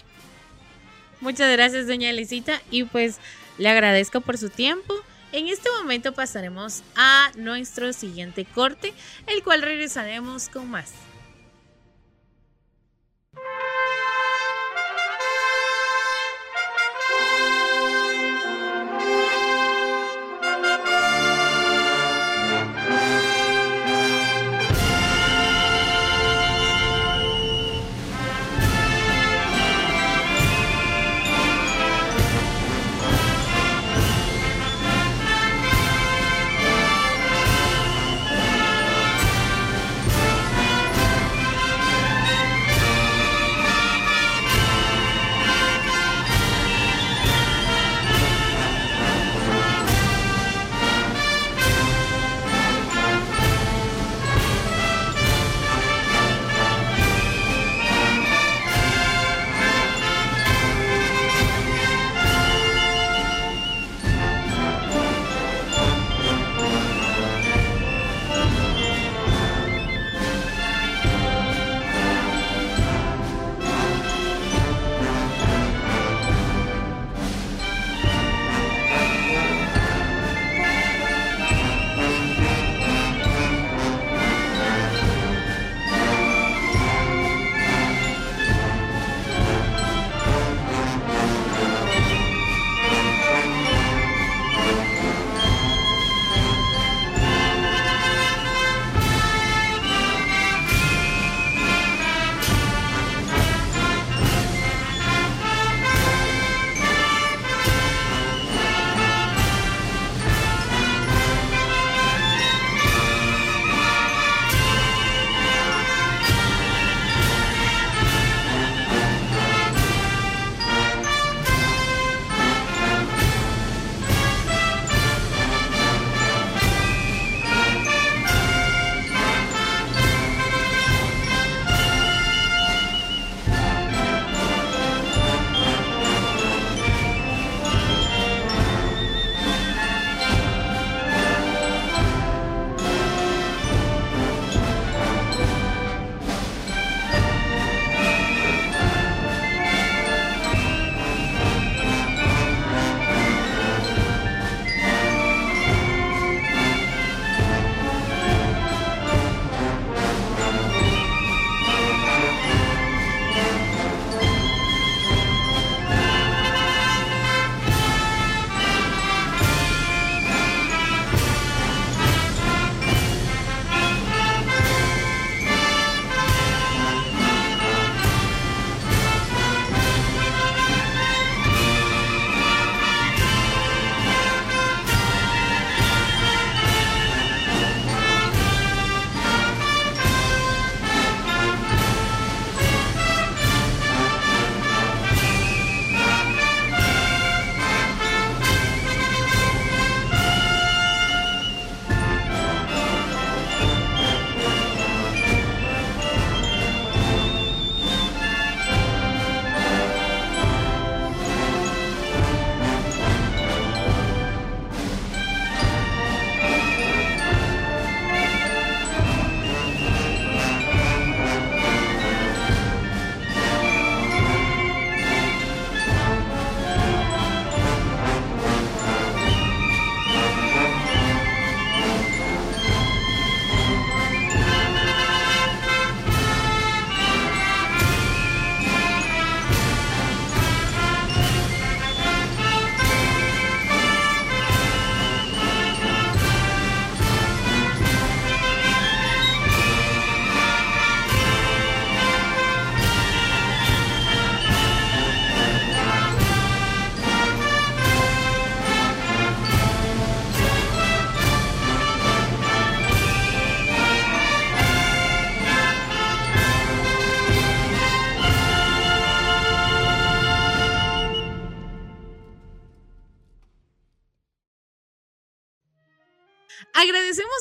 Muchas 1.20 1.52
gracias, 1.52 1.88
doña 1.88 2.10
Elisita, 2.12 2.62
y 2.70 2.84
pues 2.84 3.18
le 3.58 3.70
agradezco 3.70 4.22
por 4.22 4.38
su 4.38 4.50
tiempo. 4.50 4.94
En 5.32 5.48
este 5.48 5.70
momento 5.82 6.14
pasaremos 6.14 6.84
a 6.96 7.32
nuestro 7.36 7.92
siguiente 7.92 8.46
corte, 8.46 8.94
el 9.28 9.44
cual 9.44 9.62
regresaremos 9.62 10.48
con 10.50 10.70
más. 10.70 10.94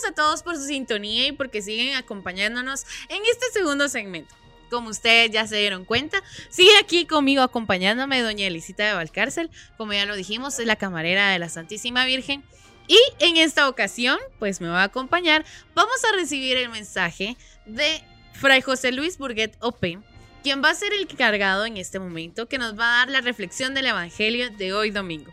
A 0.06 0.12
todos 0.12 0.42
por 0.42 0.56
su 0.56 0.64
sintonía 0.64 1.26
y 1.28 1.32
porque 1.32 1.62
siguen 1.62 1.96
acompañándonos 1.96 2.84
en 3.08 3.22
este 3.30 3.46
segundo 3.52 3.88
segmento. 3.88 4.34
Como 4.70 4.90
ustedes 4.90 5.30
ya 5.30 5.46
se 5.46 5.56
dieron 5.56 5.84
cuenta, 5.84 6.22
sigue 6.50 6.76
aquí 6.80 7.06
conmigo 7.06 7.42
acompañándome 7.42 8.20
doña 8.22 8.46
Elisita 8.46 8.84
de 8.84 8.94
Valcárcel, 8.94 9.50
como 9.76 9.92
ya 9.92 10.06
lo 10.06 10.16
dijimos, 10.16 10.58
es 10.58 10.66
la 10.66 10.76
camarera 10.76 11.30
de 11.30 11.38
la 11.38 11.48
Santísima 11.48 12.04
Virgen. 12.04 12.44
Y 12.88 12.98
en 13.18 13.36
esta 13.36 13.68
ocasión, 13.68 14.18
pues 14.38 14.60
me 14.60 14.68
va 14.68 14.82
a 14.82 14.84
acompañar, 14.84 15.44
vamos 15.74 16.04
a 16.04 16.16
recibir 16.16 16.56
el 16.56 16.68
mensaje 16.68 17.36
de 17.64 18.02
Fray 18.32 18.60
José 18.60 18.92
Luis 18.92 19.18
Burguet 19.18 19.56
Ope, 19.60 19.98
quien 20.42 20.62
va 20.62 20.70
a 20.70 20.74
ser 20.74 20.92
el 20.92 21.06
cargado 21.08 21.64
en 21.66 21.76
este 21.76 21.98
momento, 21.98 22.46
que 22.46 22.58
nos 22.58 22.78
va 22.78 22.86
a 22.86 22.98
dar 22.98 23.10
la 23.10 23.20
reflexión 23.20 23.74
del 23.74 23.86
Evangelio 23.86 24.50
de 24.50 24.72
hoy 24.72 24.90
domingo. 24.90 25.32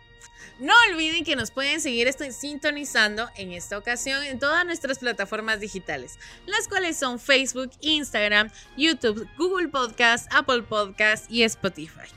No 0.63 0.71
olviden 0.89 1.25
que 1.25 1.35
nos 1.35 1.51
pueden 1.51 1.81
seguir 1.81 2.07
sintonizando 2.31 3.27
en 3.35 3.51
esta 3.51 3.77
ocasión 3.77 4.23
en 4.23 4.39
todas 4.39 4.65
nuestras 4.65 4.97
plataformas 4.97 5.59
digitales, 5.59 6.17
las 6.45 6.69
cuales 6.69 6.95
son 6.95 7.19
Facebook, 7.19 7.71
Instagram, 7.81 8.47
YouTube, 8.77 9.27
Google 9.37 9.67
Podcast, 9.67 10.33
Apple 10.33 10.63
Podcast 10.63 11.29
y 11.29 11.43
Spotify. 11.43 12.07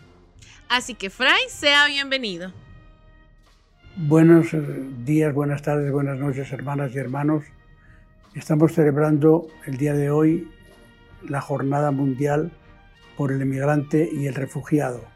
Así 0.68 0.94
que 0.94 1.10
Fray, 1.10 1.40
sea 1.48 1.88
bienvenido. 1.88 2.52
Buenos 3.96 4.54
eh, 4.54 4.60
días, 5.04 5.34
buenas 5.34 5.62
tardes, 5.62 5.90
buenas 5.90 6.16
noches, 6.16 6.52
hermanas 6.52 6.92
y 6.94 6.98
hermanos. 6.98 7.42
Estamos 8.36 8.74
celebrando 8.74 9.48
el 9.66 9.76
día 9.76 9.94
de 9.94 10.10
hoy 10.10 10.48
la 11.28 11.40
Jornada 11.40 11.90
Mundial 11.90 12.52
por 13.16 13.32
el 13.32 13.42
Emigrante 13.42 14.08
y 14.12 14.28
el 14.28 14.36
Refugiado. 14.36 15.15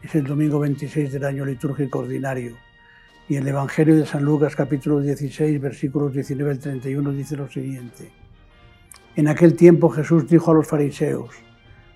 Es 0.00 0.14
el 0.14 0.24
domingo 0.24 0.60
26 0.60 1.12
del 1.12 1.24
año 1.24 1.44
litúrgico 1.44 1.98
ordinario. 1.98 2.56
Y 3.28 3.34
el 3.34 3.48
Evangelio 3.48 3.96
de 3.96 4.06
San 4.06 4.22
Lucas 4.22 4.54
capítulo 4.54 5.00
16 5.00 5.60
versículos 5.60 6.12
19 6.12 6.52
al 6.52 6.58
31 6.60 7.10
dice 7.10 7.36
lo 7.36 7.48
siguiente. 7.50 8.12
En 9.16 9.26
aquel 9.26 9.54
tiempo 9.54 9.90
Jesús 9.90 10.28
dijo 10.28 10.52
a 10.52 10.54
los 10.54 10.68
fariseos, 10.68 11.30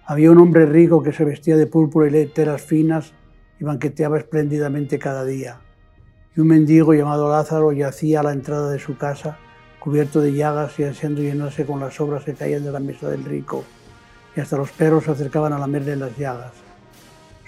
había 0.05 0.33
un 0.33 0.39
hombre 0.39 0.67
rico 0.67 1.01
que 1.01 1.13
se 1.13 1.25
vestía 1.25 1.57
de 1.57 1.69
púrpura 1.69 2.09
y 2.09 2.11
leteras 2.11 2.63
finas 2.63 3.13
y 3.61 3.65
banqueteaba 3.65 4.19
espléndidamente 4.19 4.99
cada 4.99 5.25
día. 5.25 5.61
Y 6.37 6.41
un 6.41 6.49
mendigo 6.49 6.95
llamado 6.95 7.31
Lázaro 7.31 7.71
yacía 7.71 8.19
a 8.19 8.25
la 8.25 8.33
entrada 8.33 8.73
de 8.73 8.81
su 8.81 8.97
casa, 8.97 9.39
cubierto 9.79 10.21
de 10.21 10.33
llagas 10.33 10.77
y 10.81 10.85
ansiando 10.85 11.23
llenarse 11.23 11.65
con 11.65 11.79
las 11.79 12.01
obras 12.01 12.25
que 12.25 12.35
caían 12.35 12.65
de 12.65 12.73
la 12.73 12.81
mesa 12.81 13.09
del 13.09 13.25
rico, 13.25 13.65
y 14.35 14.41
hasta 14.41 14.57
los 14.57 14.73
perros 14.73 15.05
se 15.05 15.13
acercaban 15.13 15.53
a 15.53 15.59
lamerle 15.59 15.95
las 15.95 16.19
llagas. 16.19 16.62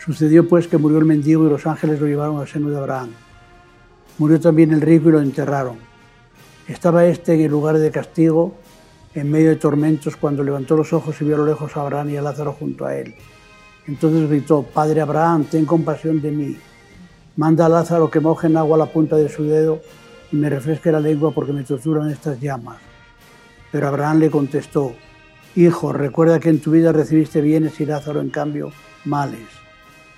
Sucedió 0.04 0.46
pues 0.46 0.68
que 0.68 0.76
murió 0.76 0.98
el 0.98 1.06
mendigo 1.06 1.46
y 1.46 1.48
los 1.48 1.66
ángeles 1.66 1.98
lo 1.98 2.06
llevaron 2.06 2.38
al 2.38 2.46
seno 2.46 2.68
de 2.68 2.76
Abraham. 2.76 3.08
Murió 4.18 4.38
también 4.38 4.70
el 4.72 4.82
rico 4.82 5.08
y 5.08 5.12
lo 5.12 5.20
enterraron. 5.22 5.78
Estaba 6.68 7.06
éste 7.06 7.32
en 7.32 7.40
el 7.40 7.50
lugar 7.50 7.78
de 7.78 7.90
castigo, 7.90 8.54
en 9.14 9.30
medio 9.30 9.48
de 9.48 9.56
tormentos, 9.56 10.16
cuando 10.16 10.44
levantó 10.44 10.76
los 10.76 10.92
ojos 10.92 11.18
y 11.20 11.24
vio 11.24 11.36
a 11.36 11.38
lo 11.38 11.46
lejos 11.46 11.74
a 11.74 11.80
Abraham 11.80 12.10
y 12.10 12.16
a 12.18 12.22
Lázaro 12.22 12.52
junto 12.52 12.84
a 12.84 12.94
él. 12.94 13.14
Entonces 13.86 14.28
gritó, 14.28 14.62
Padre 14.62 15.00
Abraham, 15.00 15.44
ten 15.44 15.64
compasión 15.64 16.20
de 16.20 16.30
mí. 16.30 16.58
Manda 17.36 17.64
a 17.64 17.70
Lázaro 17.70 18.10
que 18.10 18.20
moje 18.20 18.48
en 18.48 18.58
agua 18.58 18.76
la 18.76 18.86
punta 18.86 19.16
de 19.16 19.30
su 19.30 19.44
dedo 19.44 19.80
y 20.30 20.36
me 20.36 20.50
refresque 20.50 20.92
la 20.92 21.00
lengua 21.00 21.30
porque 21.30 21.54
me 21.54 21.64
torturan 21.64 22.10
estas 22.10 22.38
llamas. 22.38 22.76
Pero 23.72 23.88
Abraham 23.88 24.18
le 24.18 24.30
contestó, 24.30 24.92
Hijo, 25.56 25.94
recuerda 25.94 26.40
que 26.40 26.50
en 26.50 26.60
tu 26.60 26.72
vida 26.72 26.92
recibiste 26.92 27.40
bienes 27.40 27.80
y 27.80 27.86
Lázaro 27.86 28.20
en 28.20 28.28
cambio 28.28 28.70
males. 29.06 29.63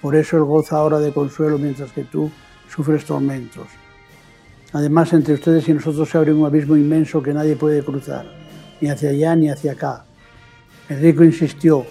Por 0.06 0.14
eso 0.14 0.36
él 0.36 0.44
goza 0.44 0.76
ahora 0.76 1.00
de 1.00 1.12
consuelo 1.12 1.58
mientras 1.58 1.90
que 1.90 2.04
tú 2.04 2.30
sufres 2.68 3.04
tormentos. 3.04 3.66
Además, 4.72 5.12
entre 5.12 5.34
ustedes 5.34 5.68
y 5.68 5.72
nosotros 5.72 6.08
se 6.08 6.16
abre 6.16 6.32
un 6.32 6.46
abismo 6.46 6.76
inmenso 6.76 7.20
que 7.20 7.34
nadie 7.34 7.56
puede 7.56 7.82
cruzar, 7.82 8.24
ni 8.80 8.88
hacia 8.88 9.10
allá 9.10 9.34
ni 9.34 9.50
hacia 9.50 9.72
acá. 9.72 10.04
El 10.88 11.00
rico 11.00 11.24
insistió, 11.24 11.84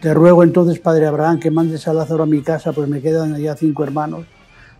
te 0.00 0.12
ruego 0.12 0.42
entonces, 0.42 0.80
padre 0.80 1.06
Abraham, 1.06 1.38
que 1.38 1.52
mandes 1.52 1.86
a 1.86 1.94
Lázaro 1.94 2.24
a 2.24 2.26
mi 2.26 2.42
casa, 2.42 2.72
pues 2.72 2.88
me 2.88 3.00
quedan 3.00 3.32
allá 3.32 3.54
cinco 3.54 3.84
hermanos, 3.84 4.26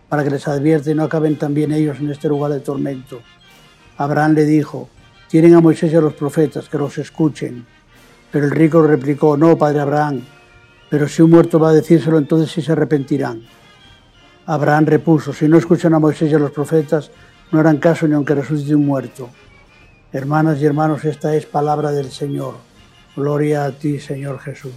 para 0.09 0.25
que 0.25 0.31
les 0.31 0.45
advierte 0.49 0.91
y 0.91 0.93
no 0.93 1.03
acaben 1.03 1.37
también 1.37 1.71
ellos 1.71 1.99
en 2.01 2.11
este 2.11 2.27
lugar 2.27 2.51
de 2.51 2.59
tormento. 2.59 3.21
Abraham 3.95 4.33
le 4.33 4.43
dijo, 4.43 4.89
tienen 5.29 5.53
a 5.53 5.61
Moisés 5.61 5.93
y 5.93 5.95
a 5.95 6.01
los 6.01 6.15
profetas, 6.15 6.67
que 6.67 6.77
los 6.77 6.97
escuchen. 6.97 7.65
Pero 8.29 8.43
el 8.43 8.51
rico 8.51 8.85
replicó, 8.85 9.37
no, 9.37 9.57
padre 9.57 9.79
Abraham, 9.79 10.21
pero 10.93 11.07
si 11.07 11.23
un 11.23 11.31
muerto 11.31 11.57
va 11.57 11.71
a 11.71 11.73
decírselo, 11.73 12.19
entonces 12.19 12.51
sí 12.51 12.61
se 12.61 12.71
arrepentirán. 12.71 13.41
Abraham 14.45 14.85
repuso, 14.85 15.33
si 15.33 15.47
no 15.47 15.57
escuchan 15.57 15.95
a 15.95 15.97
Moisés 15.97 16.31
y 16.31 16.35
a 16.35 16.37
los 16.37 16.51
profetas, 16.51 17.09
no 17.51 17.59
harán 17.59 17.77
caso 17.77 18.07
ni 18.07 18.13
aunque 18.13 18.35
resucite 18.35 18.75
un 18.75 18.85
muerto. 18.85 19.27
Hermanas 20.11 20.61
y 20.61 20.65
hermanos, 20.65 21.03
esta 21.03 21.35
es 21.35 21.47
palabra 21.47 21.91
del 21.91 22.11
Señor. 22.11 22.57
Gloria 23.15 23.65
a 23.65 23.71
ti, 23.71 23.99
Señor 23.99 24.37
Jesús. 24.37 24.75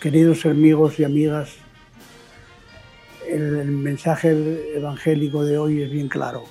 Queridos 0.00 0.46
amigos 0.46 1.00
y 1.00 1.04
amigas, 1.04 1.56
el, 3.28 3.66
mensaje 3.72 4.76
evangélico 4.76 5.44
de 5.44 5.58
hoy 5.58 5.82
es 5.82 5.90
bien 5.90 6.08
claro. 6.08 6.44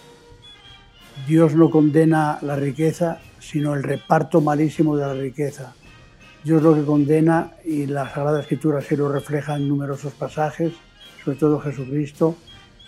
Dios 1.26 1.56
no 1.56 1.70
condena 1.70 2.38
la 2.42 2.58
riqueza, 2.58 3.22
sino 3.40 3.76
el 3.76 3.84
reparto 3.84 4.42
malísimo 4.42 4.98
de 4.98 5.06
la 5.06 5.14
riqueza. 5.14 5.74
Dios 6.44 6.64
lo 6.64 6.74
que 6.74 6.84
condena, 6.84 7.52
y 7.64 7.86
la 7.86 8.12
Sagrada 8.12 8.42
Escritura 8.42 8.82
se 8.82 8.98
lo 8.98 9.12
refleja 9.12 9.56
en 9.58 9.68
numerosos 9.68 10.14
pasajes, 10.14 10.74
sobre 11.24 11.38
todo 11.38 11.60
Jesucristo, 11.60 12.36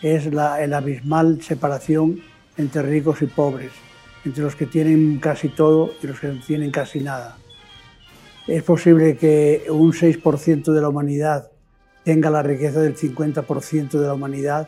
es 0.01 0.33
la 0.33 0.63
el 0.63 0.73
abismal 0.73 1.41
separación 1.41 2.19
entre 2.57 2.81
ricos 2.81 3.21
y 3.21 3.27
pobres, 3.27 3.71
entre 4.25 4.43
los 4.43 4.55
que 4.55 4.65
tienen 4.65 5.19
casi 5.19 5.49
todo 5.49 5.91
y 6.01 6.07
los 6.07 6.19
que 6.19 6.29
tienen 6.45 6.71
casi 6.71 6.99
nada. 6.99 7.37
Es 8.47 8.63
posible 8.63 9.17
que 9.17 9.65
un 9.69 9.93
6% 9.93 10.73
de 10.73 10.81
la 10.81 10.89
humanidad 10.89 11.51
tenga 12.03 12.29
la 12.29 12.41
riqueza 12.41 12.81
del 12.81 12.95
50% 12.95 13.91
de 13.91 14.07
la 14.07 14.15
humanidad 14.15 14.67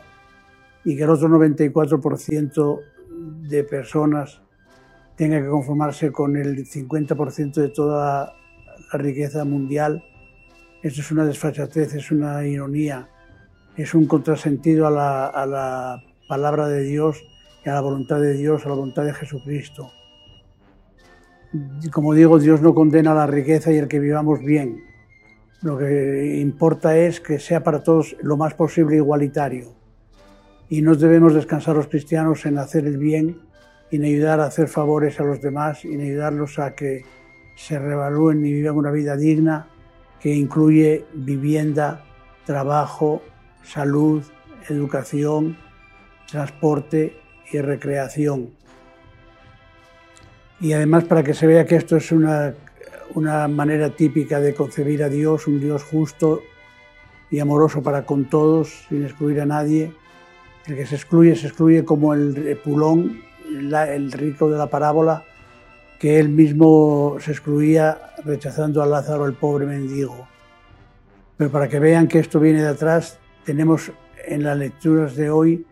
y 0.84 0.96
que 0.96 1.02
el 1.02 1.10
otro 1.10 1.28
94% 1.28 2.80
de 3.48 3.64
personas 3.64 4.40
tenga 5.16 5.40
que 5.42 5.48
conformarse 5.48 6.12
con 6.12 6.36
el 6.36 6.64
50% 6.66 7.54
de 7.54 7.68
toda 7.68 8.32
la 8.92 8.98
riqueza 8.98 9.44
mundial, 9.44 10.04
esto 10.82 11.00
es 11.00 11.10
una 11.10 11.24
desfachatez, 11.24 11.94
es 11.94 12.10
una 12.10 12.46
ironía, 12.46 13.08
es 13.76 13.94
un 13.94 14.06
contrasentido 14.06 14.86
a 14.86 14.90
la, 14.90 15.26
a 15.26 15.46
la 15.46 16.02
palabra 16.28 16.68
de 16.68 16.82
Dios 16.82 17.22
y 17.64 17.68
a 17.68 17.74
la 17.74 17.80
voluntad 17.80 18.20
de 18.20 18.34
Dios, 18.34 18.64
a 18.64 18.68
la 18.68 18.74
voluntad 18.74 19.04
de 19.04 19.14
Jesucristo. 19.14 19.90
Como 21.92 22.14
digo, 22.14 22.38
Dios 22.38 22.60
no 22.60 22.74
condena 22.74 23.14
la 23.14 23.26
riqueza 23.26 23.72
y 23.72 23.76
el 23.76 23.88
que 23.88 23.98
vivamos 23.98 24.40
bien. 24.40 24.82
Lo 25.62 25.78
que 25.78 26.36
importa 26.40 26.96
es 26.96 27.20
que 27.20 27.38
sea 27.38 27.62
para 27.62 27.82
todos 27.82 28.16
lo 28.20 28.36
más 28.36 28.54
posible 28.54 28.96
igualitario. 28.96 29.74
Y 30.68 30.82
no 30.82 30.94
debemos 30.94 31.34
descansar 31.34 31.76
los 31.76 31.88
cristianos 31.88 32.44
en 32.46 32.58
hacer 32.58 32.86
el 32.86 32.98
bien 32.98 33.46
en 33.90 34.04
ayudar 34.04 34.40
a 34.40 34.46
hacer 34.46 34.68
favores 34.68 35.20
a 35.20 35.24
los 35.24 35.40
demás 35.40 35.84
en 35.84 36.00
ayudarlos 36.00 36.58
a 36.58 36.74
que 36.74 37.04
se 37.56 37.78
revalúen 37.78 38.44
y 38.44 38.52
vivan 38.52 38.76
una 38.76 38.92
vida 38.92 39.16
digna 39.16 39.66
que 40.20 40.32
incluye 40.32 41.06
vivienda, 41.14 42.04
trabajo, 42.44 43.22
salud, 43.64 44.22
educación, 44.68 45.56
transporte 46.30 47.18
y 47.50 47.58
recreación. 47.60 48.50
Y 50.60 50.72
además 50.72 51.04
para 51.04 51.22
que 51.22 51.34
se 51.34 51.46
vea 51.46 51.66
que 51.66 51.76
esto 51.76 51.96
es 51.96 52.12
una, 52.12 52.54
una 53.14 53.48
manera 53.48 53.90
típica 53.90 54.38
de 54.38 54.54
concebir 54.54 55.02
a 55.02 55.08
Dios, 55.08 55.46
un 55.46 55.60
Dios 55.60 55.82
justo 55.82 56.42
y 57.30 57.40
amoroso 57.40 57.82
para 57.82 58.04
con 58.04 58.26
todos, 58.26 58.86
sin 58.88 59.04
excluir 59.04 59.40
a 59.40 59.46
nadie. 59.46 59.92
El 60.66 60.76
que 60.76 60.86
se 60.86 60.96
excluye, 60.96 61.34
se 61.36 61.48
excluye 61.48 61.84
como 61.84 62.14
el 62.14 62.58
pulón, 62.62 63.20
el 63.48 64.12
rico 64.12 64.50
de 64.50 64.58
la 64.58 64.68
parábola, 64.68 65.24
que 65.98 66.18
él 66.18 66.28
mismo 66.28 67.16
se 67.20 67.32
excluía 67.32 67.98
rechazando 68.24 68.82
a 68.82 68.86
Lázaro, 68.86 69.26
el 69.26 69.34
pobre 69.34 69.66
mendigo. 69.66 70.28
Pero 71.36 71.50
para 71.50 71.68
que 71.68 71.78
vean 71.78 72.08
que 72.08 72.18
esto 72.18 72.40
viene 72.40 72.62
de 72.62 72.68
atrás, 72.68 73.18
tenemos 73.44 73.92
en 74.26 74.42
las 74.42 74.58
lecturas 74.58 75.16
de 75.16 75.30
hoy 75.30 75.66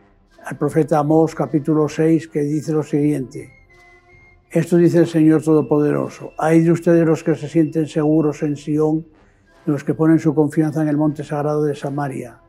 al 0.44 0.56
profeta 0.56 0.98
Amós 0.98 1.34
capítulo 1.34 1.88
6 1.88 2.28
que 2.28 2.40
dice 2.40 2.72
lo 2.72 2.82
siguiente. 2.82 3.50
Esto 4.50 4.76
dice 4.76 4.98
el 4.98 5.06
Señor 5.06 5.42
Todopoderoso. 5.42 6.32
Hay 6.38 6.60
de 6.60 6.70
ustedes 6.70 7.04
los 7.06 7.24
que 7.24 7.34
se 7.34 7.48
sienten 7.48 7.88
seguros 7.88 8.42
en 8.42 8.56
Sión, 8.56 9.06
los 9.66 9.82
que 9.82 9.94
ponen 9.94 10.18
su 10.18 10.34
confianza 10.34 10.82
en 10.82 10.88
el 10.88 10.96
monte 10.96 11.24
sagrado 11.24 11.64
de 11.64 11.74
Samaria. 11.74 12.40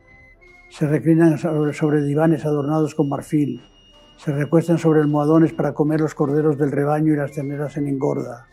Se 0.70 0.86
reclinan 0.86 1.38
sobre 1.38 2.02
divanes 2.02 2.44
adornados 2.44 2.94
con 2.94 3.08
marfil 3.08 3.60
se 4.16 4.32
recuestan 4.32 4.78
sobre 4.78 5.00
almohadones 5.00 5.52
para 5.52 5.74
comer 5.74 6.00
los 6.00 6.14
corderos 6.14 6.58
del 6.58 6.72
rebaño 6.72 7.12
y 7.12 7.16
las 7.16 7.32
terneras 7.32 7.76
en 7.76 7.88
engorda. 7.88 8.46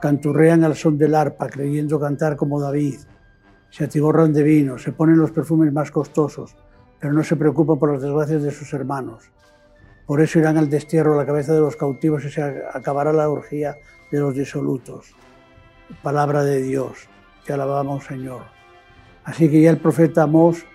Canturrean 0.00 0.64
al 0.64 0.76
son 0.76 0.98
del 0.98 1.14
arpa, 1.14 1.48
creyendo 1.48 1.98
cantar 1.98 2.36
como 2.36 2.60
David. 2.60 2.98
Se 3.70 3.84
atiborran 3.84 4.32
de 4.32 4.42
vino, 4.42 4.78
se 4.78 4.92
ponen 4.92 5.18
los 5.18 5.30
perfumes 5.30 5.72
más 5.72 5.90
costosos, 5.90 6.54
pero 7.00 7.12
no 7.12 7.24
se 7.24 7.36
preocupan 7.36 7.78
por 7.78 7.92
las 7.92 8.02
desgracias 8.02 8.42
de 8.42 8.50
sus 8.50 8.72
hermanos. 8.74 9.30
Por 10.06 10.20
eso 10.20 10.38
irán 10.38 10.58
al 10.58 10.68
destierro 10.68 11.16
la 11.16 11.24
cabeza 11.24 11.54
de 11.54 11.60
los 11.60 11.76
cautivos 11.76 12.24
y 12.24 12.30
se 12.30 12.42
acabará 12.42 13.12
la 13.12 13.30
orgía 13.30 13.76
de 14.12 14.20
los 14.20 14.34
disolutos. 14.34 15.14
Palabra 16.02 16.44
de 16.44 16.62
Dios, 16.62 17.08
te 17.46 17.54
alabamos 17.54 18.04
Señor. 18.04 18.42
Así 19.24 19.50
que 19.50 19.62
ya 19.62 19.70
el 19.70 19.78
profeta 19.78 20.24
Amós 20.24 20.66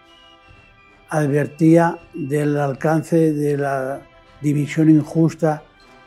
advertía 1.09 1.99
del 2.13 2.57
alcance 2.57 3.33
de 3.33 3.57
la 3.57 4.01
división 4.41 4.89
injusta 4.89 5.63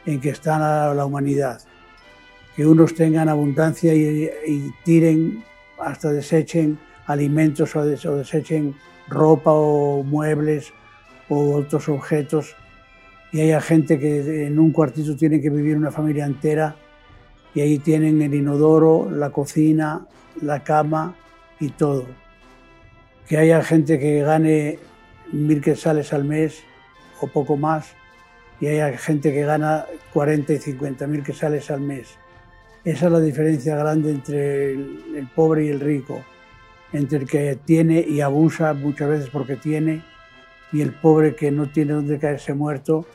en 0.07 0.21
que 0.21 0.31
está 0.31 0.95
la 0.95 1.05
humanidad. 1.05 1.61
Que 2.57 2.67
unos 2.67 2.95
tengan 2.95 3.29
abundancia 3.29 3.95
y, 3.95 4.31
tiren 4.85 5.45
hasta 5.79 6.12
desechen 6.12 6.79
alimentos 7.07 7.75
o, 7.77 7.85
desechen 7.85 8.75
ropa 9.09 9.51
o 9.51 10.03
muebles 10.03 10.73
o 11.29 11.55
otros 11.55 11.88
objetos 11.88 12.55
y 13.33 13.41
haya 13.41 13.61
gente 13.61 13.99
que 13.99 14.47
en 14.47 14.59
un 14.59 14.71
cuartito 14.73 15.17
tiene 15.17 15.41
que 15.41 15.51
vivir 15.51 15.77
una 15.77 15.91
familia 15.91 16.27
entera 16.27 16.77
y 17.55 17.61
ahí 17.61 17.79
tienen 17.79 18.21
el 18.23 18.35
inodoro, 18.35 19.11
la 19.11 19.31
cocina, 19.31 20.07
la 20.41 20.62
cama 20.62 21.15
y 21.59 21.71
todo. 21.71 22.07
Que 23.27 23.38
haya 23.38 23.62
gente 23.62 23.99
que 23.99 24.23
gane 24.23 24.79
mil 25.33 25.61
quetzales 25.61 26.12
al 26.12 26.25
mes 26.25 26.62
o 27.21 27.27
poco 27.27 27.57
más 27.57 27.95
y 28.61 28.68
haya 28.68 28.97
gente 28.97 29.33
que 29.33 29.42
gana 29.42 29.87
40 30.12 30.53
y 30.53 30.59
50 30.59 31.07
mil 31.07 31.25
quetzales 31.25 31.71
al 31.71 31.81
mes. 31.81 32.16
Esa 32.85 33.07
es 33.07 33.12
la 33.12 33.21
diferencia 33.21 33.77
grande 33.77 34.11
entre 34.11 34.73
el 34.73 35.29
pobre 35.35 35.66
y 35.66 35.68
el 35.68 35.81
rico, 35.81 36.23
entre 36.92 37.18
el 37.18 37.27
que 37.27 37.59
tiene 37.64 38.01
y 38.01 38.21
abusa 38.21 38.75
muchas 38.75 39.09
veces 39.09 39.31
porque 39.31 39.57
tiene 39.57 40.03
y 40.73 40.81
el 40.81 40.92
pobre 40.92 41.35
que 41.35 41.51
no 41.51 41.71
tiene 41.71 41.92
donde 41.92 42.18
caerse 42.18 42.55
muerto 42.55 43.07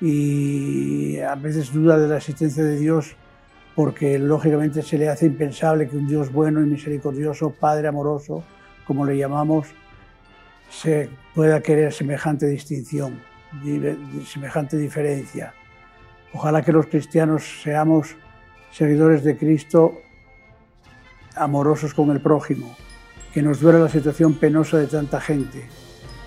y 0.00 1.18
a 1.18 1.34
veces 1.34 1.72
duda 1.72 1.98
de 1.98 2.08
la 2.08 2.18
existencia 2.18 2.62
de 2.62 2.78
Dios 2.78 3.16
porque 3.74 4.18
lógicamente 4.18 4.82
se 4.82 4.98
le 4.98 5.08
hace 5.08 5.26
impensable 5.26 5.88
que 5.88 5.96
un 5.96 6.06
Dios 6.06 6.32
bueno 6.32 6.60
y 6.60 6.66
misericordioso, 6.66 7.50
Padre 7.50 7.88
amoroso, 7.88 8.44
como 8.86 9.04
le 9.04 9.16
llamamos, 9.16 9.68
se 10.70 11.10
pueda 11.34 11.60
querer 11.60 11.92
semejante 11.92 12.46
distinción, 12.46 13.20
semejante 14.26 14.76
diferencia. 14.76 15.52
Ojalá 16.32 16.62
que 16.62 16.72
los 16.72 16.86
cristianos 16.86 17.60
seamos 17.62 18.16
seguidores 18.70 19.24
de 19.24 19.36
Cristo 19.36 20.00
amorosos 21.34 21.92
con 21.92 22.10
el 22.10 22.20
prójimo, 22.20 22.76
que 23.34 23.42
nos 23.42 23.60
duele 23.60 23.80
la 23.80 23.88
situación 23.88 24.34
penosa 24.34 24.78
de 24.78 24.86
tanta 24.86 25.20
gente, 25.20 25.68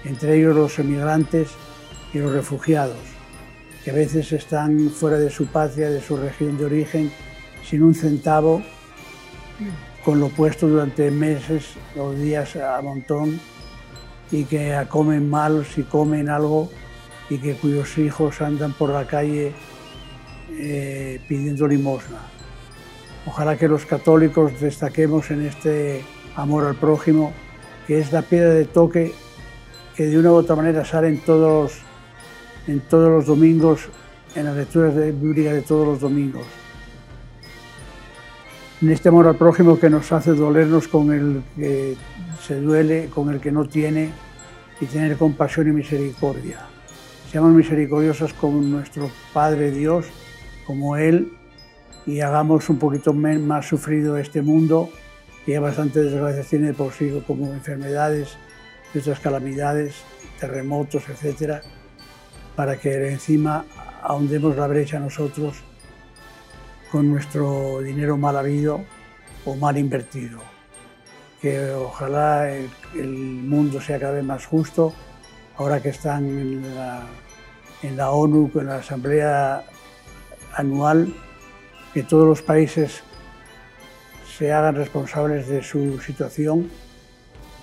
entre 0.03 0.37
ellos 0.37 0.55
los 0.55 0.77
emigrantes 0.79 1.49
y 2.13 2.19
los 2.19 2.31
refugiados 2.31 3.13
que 3.83 3.91
a 3.91 3.93
veces 3.93 4.31
están 4.31 4.89
fuera 4.89 5.17
de 5.17 5.29
su 5.29 5.47
patria, 5.47 5.89
de 5.89 6.01
su 6.01 6.15
región 6.15 6.57
de 6.57 6.65
origen, 6.65 7.11
sin 7.65 7.83
un 7.83 7.93
centavo, 7.93 8.63
con 10.05 10.19
lo 10.19 10.29
puesto 10.29 10.67
durante 10.67 11.11
meses 11.11 11.73
o 11.97 12.11
días 12.11 12.55
a 12.55 12.81
montón 12.81 13.39
y 14.31 14.45
que 14.45 14.75
comen 14.89 15.29
mal 15.29 15.65
si 15.65 15.83
comen 15.83 16.29
algo 16.29 16.69
y 17.29 17.37
que 17.37 17.55
cuyos 17.55 17.97
hijos 17.97 18.41
andan 18.41 18.73
por 18.73 18.89
la 18.89 19.05
calle 19.07 19.53
eh, 20.51 21.19
pidiendo 21.27 21.67
limosna. 21.67 22.19
Ojalá 23.25 23.57
que 23.57 23.67
los 23.67 23.85
católicos 23.85 24.59
destaquemos 24.59 25.31
en 25.31 25.45
este 25.45 26.03
amor 26.35 26.65
al 26.65 26.75
prójimo, 26.75 27.31
que 27.87 27.99
es 27.99 28.11
la 28.11 28.21
piedra 28.21 28.53
de 28.53 28.65
toque 28.65 29.13
que 29.95 30.07
de 30.07 30.17
una 30.17 30.31
u 30.31 30.35
otra 30.35 30.55
manera 30.55 30.83
salen 30.83 31.19
todos 31.19 31.73
en 32.67 32.79
todos 32.81 33.09
los 33.09 33.25
domingos, 33.25 33.89
en 34.35 34.45
las 34.45 34.55
lecturas 34.55 34.95
Biblia 34.95 35.53
de 35.53 35.61
todos 35.61 35.87
los 35.87 35.99
domingos. 35.99 36.62
En 38.83 38.91
este 38.91 39.07
amor 39.07 39.27
al 39.27 39.37
prójimo 39.37 39.79
que 39.79 39.89
nos 39.89 40.11
hace 40.11 40.33
dolernos 40.33 40.89
con 40.89 41.13
el 41.13 41.41
que 41.55 41.95
se 42.45 42.59
duele, 42.59 43.07
con 43.07 43.29
el 43.29 43.39
que 43.39 43.49
no 43.49 43.63
tiene, 43.63 44.09
y 44.81 44.85
tener 44.87 45.15
compasión 45.15 45.69
y 45.69 45.71
misericordia. 45.71 46.59
Seamos 47.31 47.53
misericordiosos 47.53 48.33
con 48.33 48.69
nuestro 48.69 49.09
Padre 49.31 49.71
Dios, 49.71 50.07
como 50.67 50.97
Él, 50.97 51.31
y 52.05 52.19
hagamos 52.19 52.69
un 52.69 52.77
poquito 52.77 53.13
más 53.13 53.65
sufrido 53.65 54.17
este 54.17 54.41
mundo, 54.41 54.89
que 55.45 55.53
ya 55.53 55.61
bastante 55.61 56.03
desgracias 56.03 56.47
tiene 56.47 56.73
por 56.73 56.91
sí, 56.91 57.23
como 57.25 57.53
enfermedades 57.53 58.35
y 58.93 58.97
otras 58.97 59.21
calamidades, 59.21 59.95
terremotos, 60.41 61.07
etcétera 61.07 61.61
para 62.57 62.77
que 62.77 63.09
encima 63.09 63.65
ahondemos 64.01 64.55
la 64.57 64.67
brecha 64.67 64.99
nosotros 64.99 65.63
con 66.93 67.09
nuestro 67.09 67.79
dinero 67.79 68.17
mal 68.17 68.37
habido 68.37 68.81
o 69.45 69.55
mal 69.55 69.79
invertido. 69.79 70.37
Que 71.41 71.71
ojalá 71.71 72.51
el, 72.51 72.69
mundo 73.09 73.81
sea 73.81 73.99
cada 73.99 74.13
vez 74.13 74.23
más 74.23 74.45
justo, 74.45 74.93
ahora 75.57 75.81
que 75.81 75.89
están 75.89 76.23
en 76.25 76.75
la, 76.75 77.01
en 77.81 77.99
ONU, 77.99 78.51
con 78.51 78.67
la 78.67 78.75
Asamblea 78.75 79.63
Anual, 80.55 81.11
que 81.95 82.03
todos 82.03 82.27
los 82.27 82.43
países 82.43 83.01
se 84.37 84.53
hagan 84.53 84.75
responsables 84.75 85.47
de 85.47 85.63
su 85.63 85.99
situación 85.99 86.69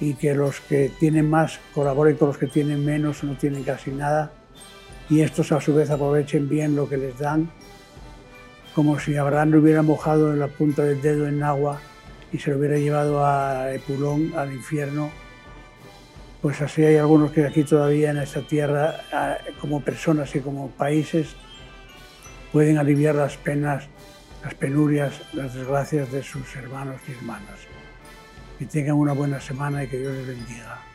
y 0.00 0.14
que 0.14 0.34
los 0.34 0.58
que 0.60 0.90
tienen 0.98 1.30
más 1.30 1.60
colaboren 1.72 2.16
con 2.16 2.26
los 2.26 2.38
que 2.38 2.48
tienen 2.48 2.84
menos 2.84 3.22
no 3.22 3.36
tienen 3.36 3.62
casi 3.62 3.92
nada 3.92 4.32
y 5.08 5.20
estos 5.20 5.52
a 5.52 5.60
su 5.60 5.72
vez 5.72 5.88
aprovechen 5.88 6.48
bien 6.48 6.74
lo 6.74 6.88
que 6.88 6.96
les 6.96 7.16
dan, 7.16 7.50
como 8.74 8.98
si 8.98 9.16
Abraham 9.16 9.50
lo 9.50 9.60
hubiera 9.60 9.82
mojado 9.82 10.32
en 10.32 10.38
la 10.38 10.48
punta 10.48 10.82
del 10.84 11.02
dedo 11.02 11.26
en 11.26 11.42
agua 11.42 11.80
y 12.32 12.38
se 12.38 12.50
lo 12.50 12.58
hubiera 12.58 12.78
llevado 12.78 13.24
a 13.24 13.72
Epulón, 13.72 14.32
al 14.36 14.52
infierno. 14.52 15.10
Pues 16.40 16.60
así 16.62 16.84
hay 16.84 16.96
algunos 16.96 17.32
que 17.32 17.44
aquí 17.44 17.64
todavía 17.64 18.10
en 18.10 18.18
esta 18.18 18.40
tierra, 18.42 19.00
como 19.60 19.82
personas 19.82 20.34
y 20.34 20.40
como 20.40 20.70
países, 20.70 21.34
pueden 22.52 22.78
aliviar 22.78 23.14
las 23.14 23.36
penas, 23.36 23.84
las 24.42 24.54
penurias, 24.54 25.20
las 25.32 25.54
desgracias 25.54 26.10
de 26.12 26.22
sus 26.22 26.56
hermanos 26.56 27.00
y 27.08 27.12
hermanas. 27.12 27.58
Que 28.58 28.66
tengan 28.66 28.96
una 28.96 29.12
buena 29.12 29.40
semana 29.40 29.84
y 29.84 29.88
que 29.88 29.98
Dios 29.98 30.14
les 30.14 30.26
bendiga. 30.26 30.89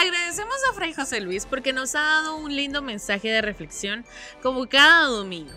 Agradecemos 0.00 0.56
a 0.70 0.74
Fray 0.74 0.92
José 0.92 1.20
Luis 1.20 1.44
porque 1.44 1.72
nos 1.72 1.96
ha 1.96 2.00
dado 2.00 2.36
un 2.36 2.54
lindo 2.54 2.82
mensaje 2.82 3.30
de 3.30 3.42
reflexión 3.42 4.04
como 4.40 4.68
cada 4.68 5.06
domingo. 5.06 5.50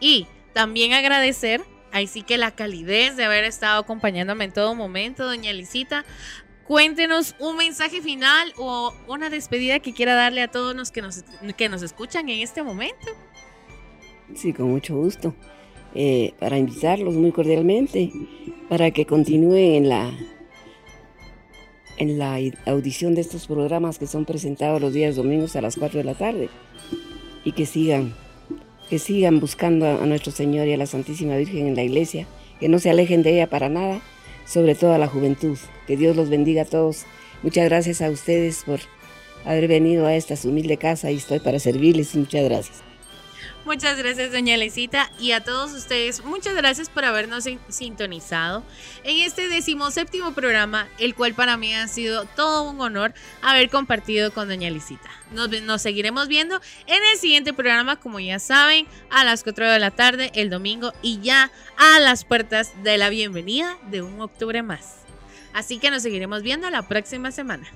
Y 0.00 0.26
también 0.52 0.92
agradecer, 0.92 1.62
ahí 1.92 2.08
sí 2.08 2.22
que 2.22 2.36
la 2.36 2.50
calidez 2.50 3.16
de 3.16 3.26
haber 3.26 3.44
estado 3.44 3.80
acompañándome 3.80 4.46
en 4.46 4.52
todo 4.52 4.74
momento, 4.74 5.24
doña 5.24 5.52
Lisita. 5.52 6.04
Cuéntenos 6.66 7.36
un 7.38 7.58
mensaje 7.58 8.02
final 8.02 8.52
o 8.56 8.92
una 9.06 9.30
despedida 9.30 9.78
que 9.78 9.92
quiera 9.92 10.16
darle 10.16 10.42
a 10.42 10.48
todos 10.48 10.74
los 10.74 10.90
que 10.90 11.02
nos, 11.02 11.22
que 11.56 11.68
nos 11.68 11.82
escuchan 11.82 12.28
en 12.28 12.40
este 12.40 12.64
momento. 12.64 13.06
Sí, 14.34 14.52
con 14.52 14.68
mucho 14.68 14.96
gusto. 14.96 15.32
Eh, 15.94 16.34
para 16.40 16.58
invitarlos 16.58 17.14
muy 17.14 17.30
cordialmente 17.30 18.10
para 18.68 18.90
que 18.90 19.06
continúen 19.06 19.74
en 19.74 19.88
la 19.88 20.12
en 22.00 22.18
la 22.18 22.38
audición 22.64 23.14
de 23.14 23.20
estos 23.20 23.46
programas 23.46 23.98
que 23.98 24.06
son 24.06 24.24
presentados 24.24 24.80
los 24.80 24.94
días 24.94 25.16
domingos 25.16 25.54
a 25.54 25.60
las 25.60 25.76
4 25.76 25.98
de 25.98 26.04
la 26.04 26.14
tarde 26.14 26.48
y 27.44 27.52
que 27.52 27.66
sigan, 27.66 28.14
que 28.88 28.98
sigan 28.98 29.38
buscando 29.38 29.86
a, 29.86 30.06
nuestro 30.06 30.32
Señor 30.32 30.66
y 30.66 30.72
a 30.72 30.78
la 30.78 30.86
Santísima 30.86 31.36
Virgen 31.36 31.66
en 31.66 31.76
la 31.76 31.82
iglesia, 31.82 32.26
que 32.58 32.70
no 32.70 32.78
se 32.78 32.88
alejen 32.88 33.22
de 33.22 33.34
ella 33.34 33.48
para 33.48 33.68
nada, 33.68 34.00
sobre 34.46 34.74
todo 34.74 34.94
a 34.94 34.98
la 34.98 35.08
juventud. 35.08 35.58
Que 35.86 35.98
Dios 35.98 36.16
los 36.16 36.30
bendiga 36.30 36.62
a 36.62 36.64
todos. 36.64 37.04
Muchas 37.42 37.66
gracias 37.66 38.00
a 38.00 38.10
ustedes 38.10 38.64
por 38.64 38.80
haber 39.44 39.68
venido 39.68 40.06
a 40.06 40.14
esta 40.14 40.34
humilde 40.48 40.78
casa 40.78 41.10
y 41.10 41.16
estoy 41.16 41.40
para 41.40 41.58
servirles. 41.58 42.16
Muchas 42.16 42.44
gracias. 42.44 42.89
Muchas 43.66 43.98
gracias, 43.98 44.32
doña 44.32 44.56
Lecita, 44.56 45.10
y 45.18 45.32
a 45.32 45.44
todos 45.44 45.72
ustedes, 45.72 46.24
muchas 46.24 46.54
gracias 46.54 46.88
por 46.88 47.04
habernos 47.04 47.46
sintonizado 47.68 48.64
en 49.04 49.18
este 49.18 49.48
decimoséptimo 49.48 50.32
programa, 50.32 50.88
el 50.98 51.14
cual 51.14 51.34
para 51.34 51.58
mí 51.58 51.74
ha 51.74 51.86
sido 51.86 52.24
todo 52.24 52.62
un 52.62 52.80
honor 52.80 53.12
haber 53.42 53.68
compartido 53.68 54.32
con 54.32 54.48
doña 54.48 54.70
Lecita. 54.70 55.10
Nos, 55.32 55.50
nos 55.62 55.82
seguiremos 55.82 56.26
viendo 56.26 56.58
en 56.86 57.02
el 57.12 57.18
siguiente 57.18 57.52
programa, 57.52 57.96
como 57.96 58.18
ya 58.18 58.38
saben, 58.38 58.86
a 59.10 59.24
las 59.24 59.44
4 59.44 59.70
de 59.70 59.78
la 59.78 59.90
tarde 59.90 60.32
el 60.34 60.48
domingo 60.48 60.94
y 61.02 61.20
ya 61.20 61.52
a 61.76 62.00
las 62.00 62.24
puertas 62.24 62.72
de 62.82 62.96
la 62.96 63.10
bienvenida 63.10 63.76
de 63.90 64.00
un 64.00 64.22
octubre 64.22 64.62
más. 64.62 65.00
Así 65.52 65.78
que 65.78 65.90
nos 65.90 66.02
seguiremos 66.02 66.42
viendo 66.42 66.70
la 66.70 66.82
próxima 66.88 67.30
semana. 67.30 67.70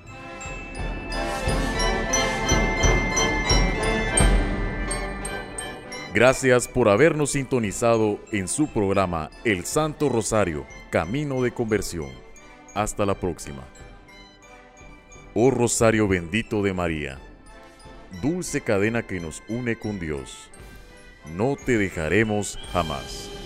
Gracias 6.15 6.69
por 6.69 6.87
habernos 6.87 7.31
sintonizado 7.31 8.21
en 8.31 8.47
su 8.47 8.67
programa 8.67 9.29
El 9.43 9.65
Santo 9.65 10.07
Rosario, 10.07 10.65
Camino 10.89 11.41
de 11.41 11.51
Conversión. 11.51 12.09
Hasta 12.73 13.05
la 13.05 13.15
próxima. 13.15 13.65
Oh 15.33 15.51
Rosario 15.51 16.07
bendito 16.07 16.63
de 16.63 16.73
María, 16.73 17.19
dulce 18.21 18.61
cadena 18.61 19.05
que 19.05 19.19
nos 19.19 19.43
une 19.49 19.75
con 19.75 19.99
Dios, 19.99 20.49
no 21.35 21.57
te 21.57 21.77
dejaremos 21.77 22.57
jamás. 22.71 23.44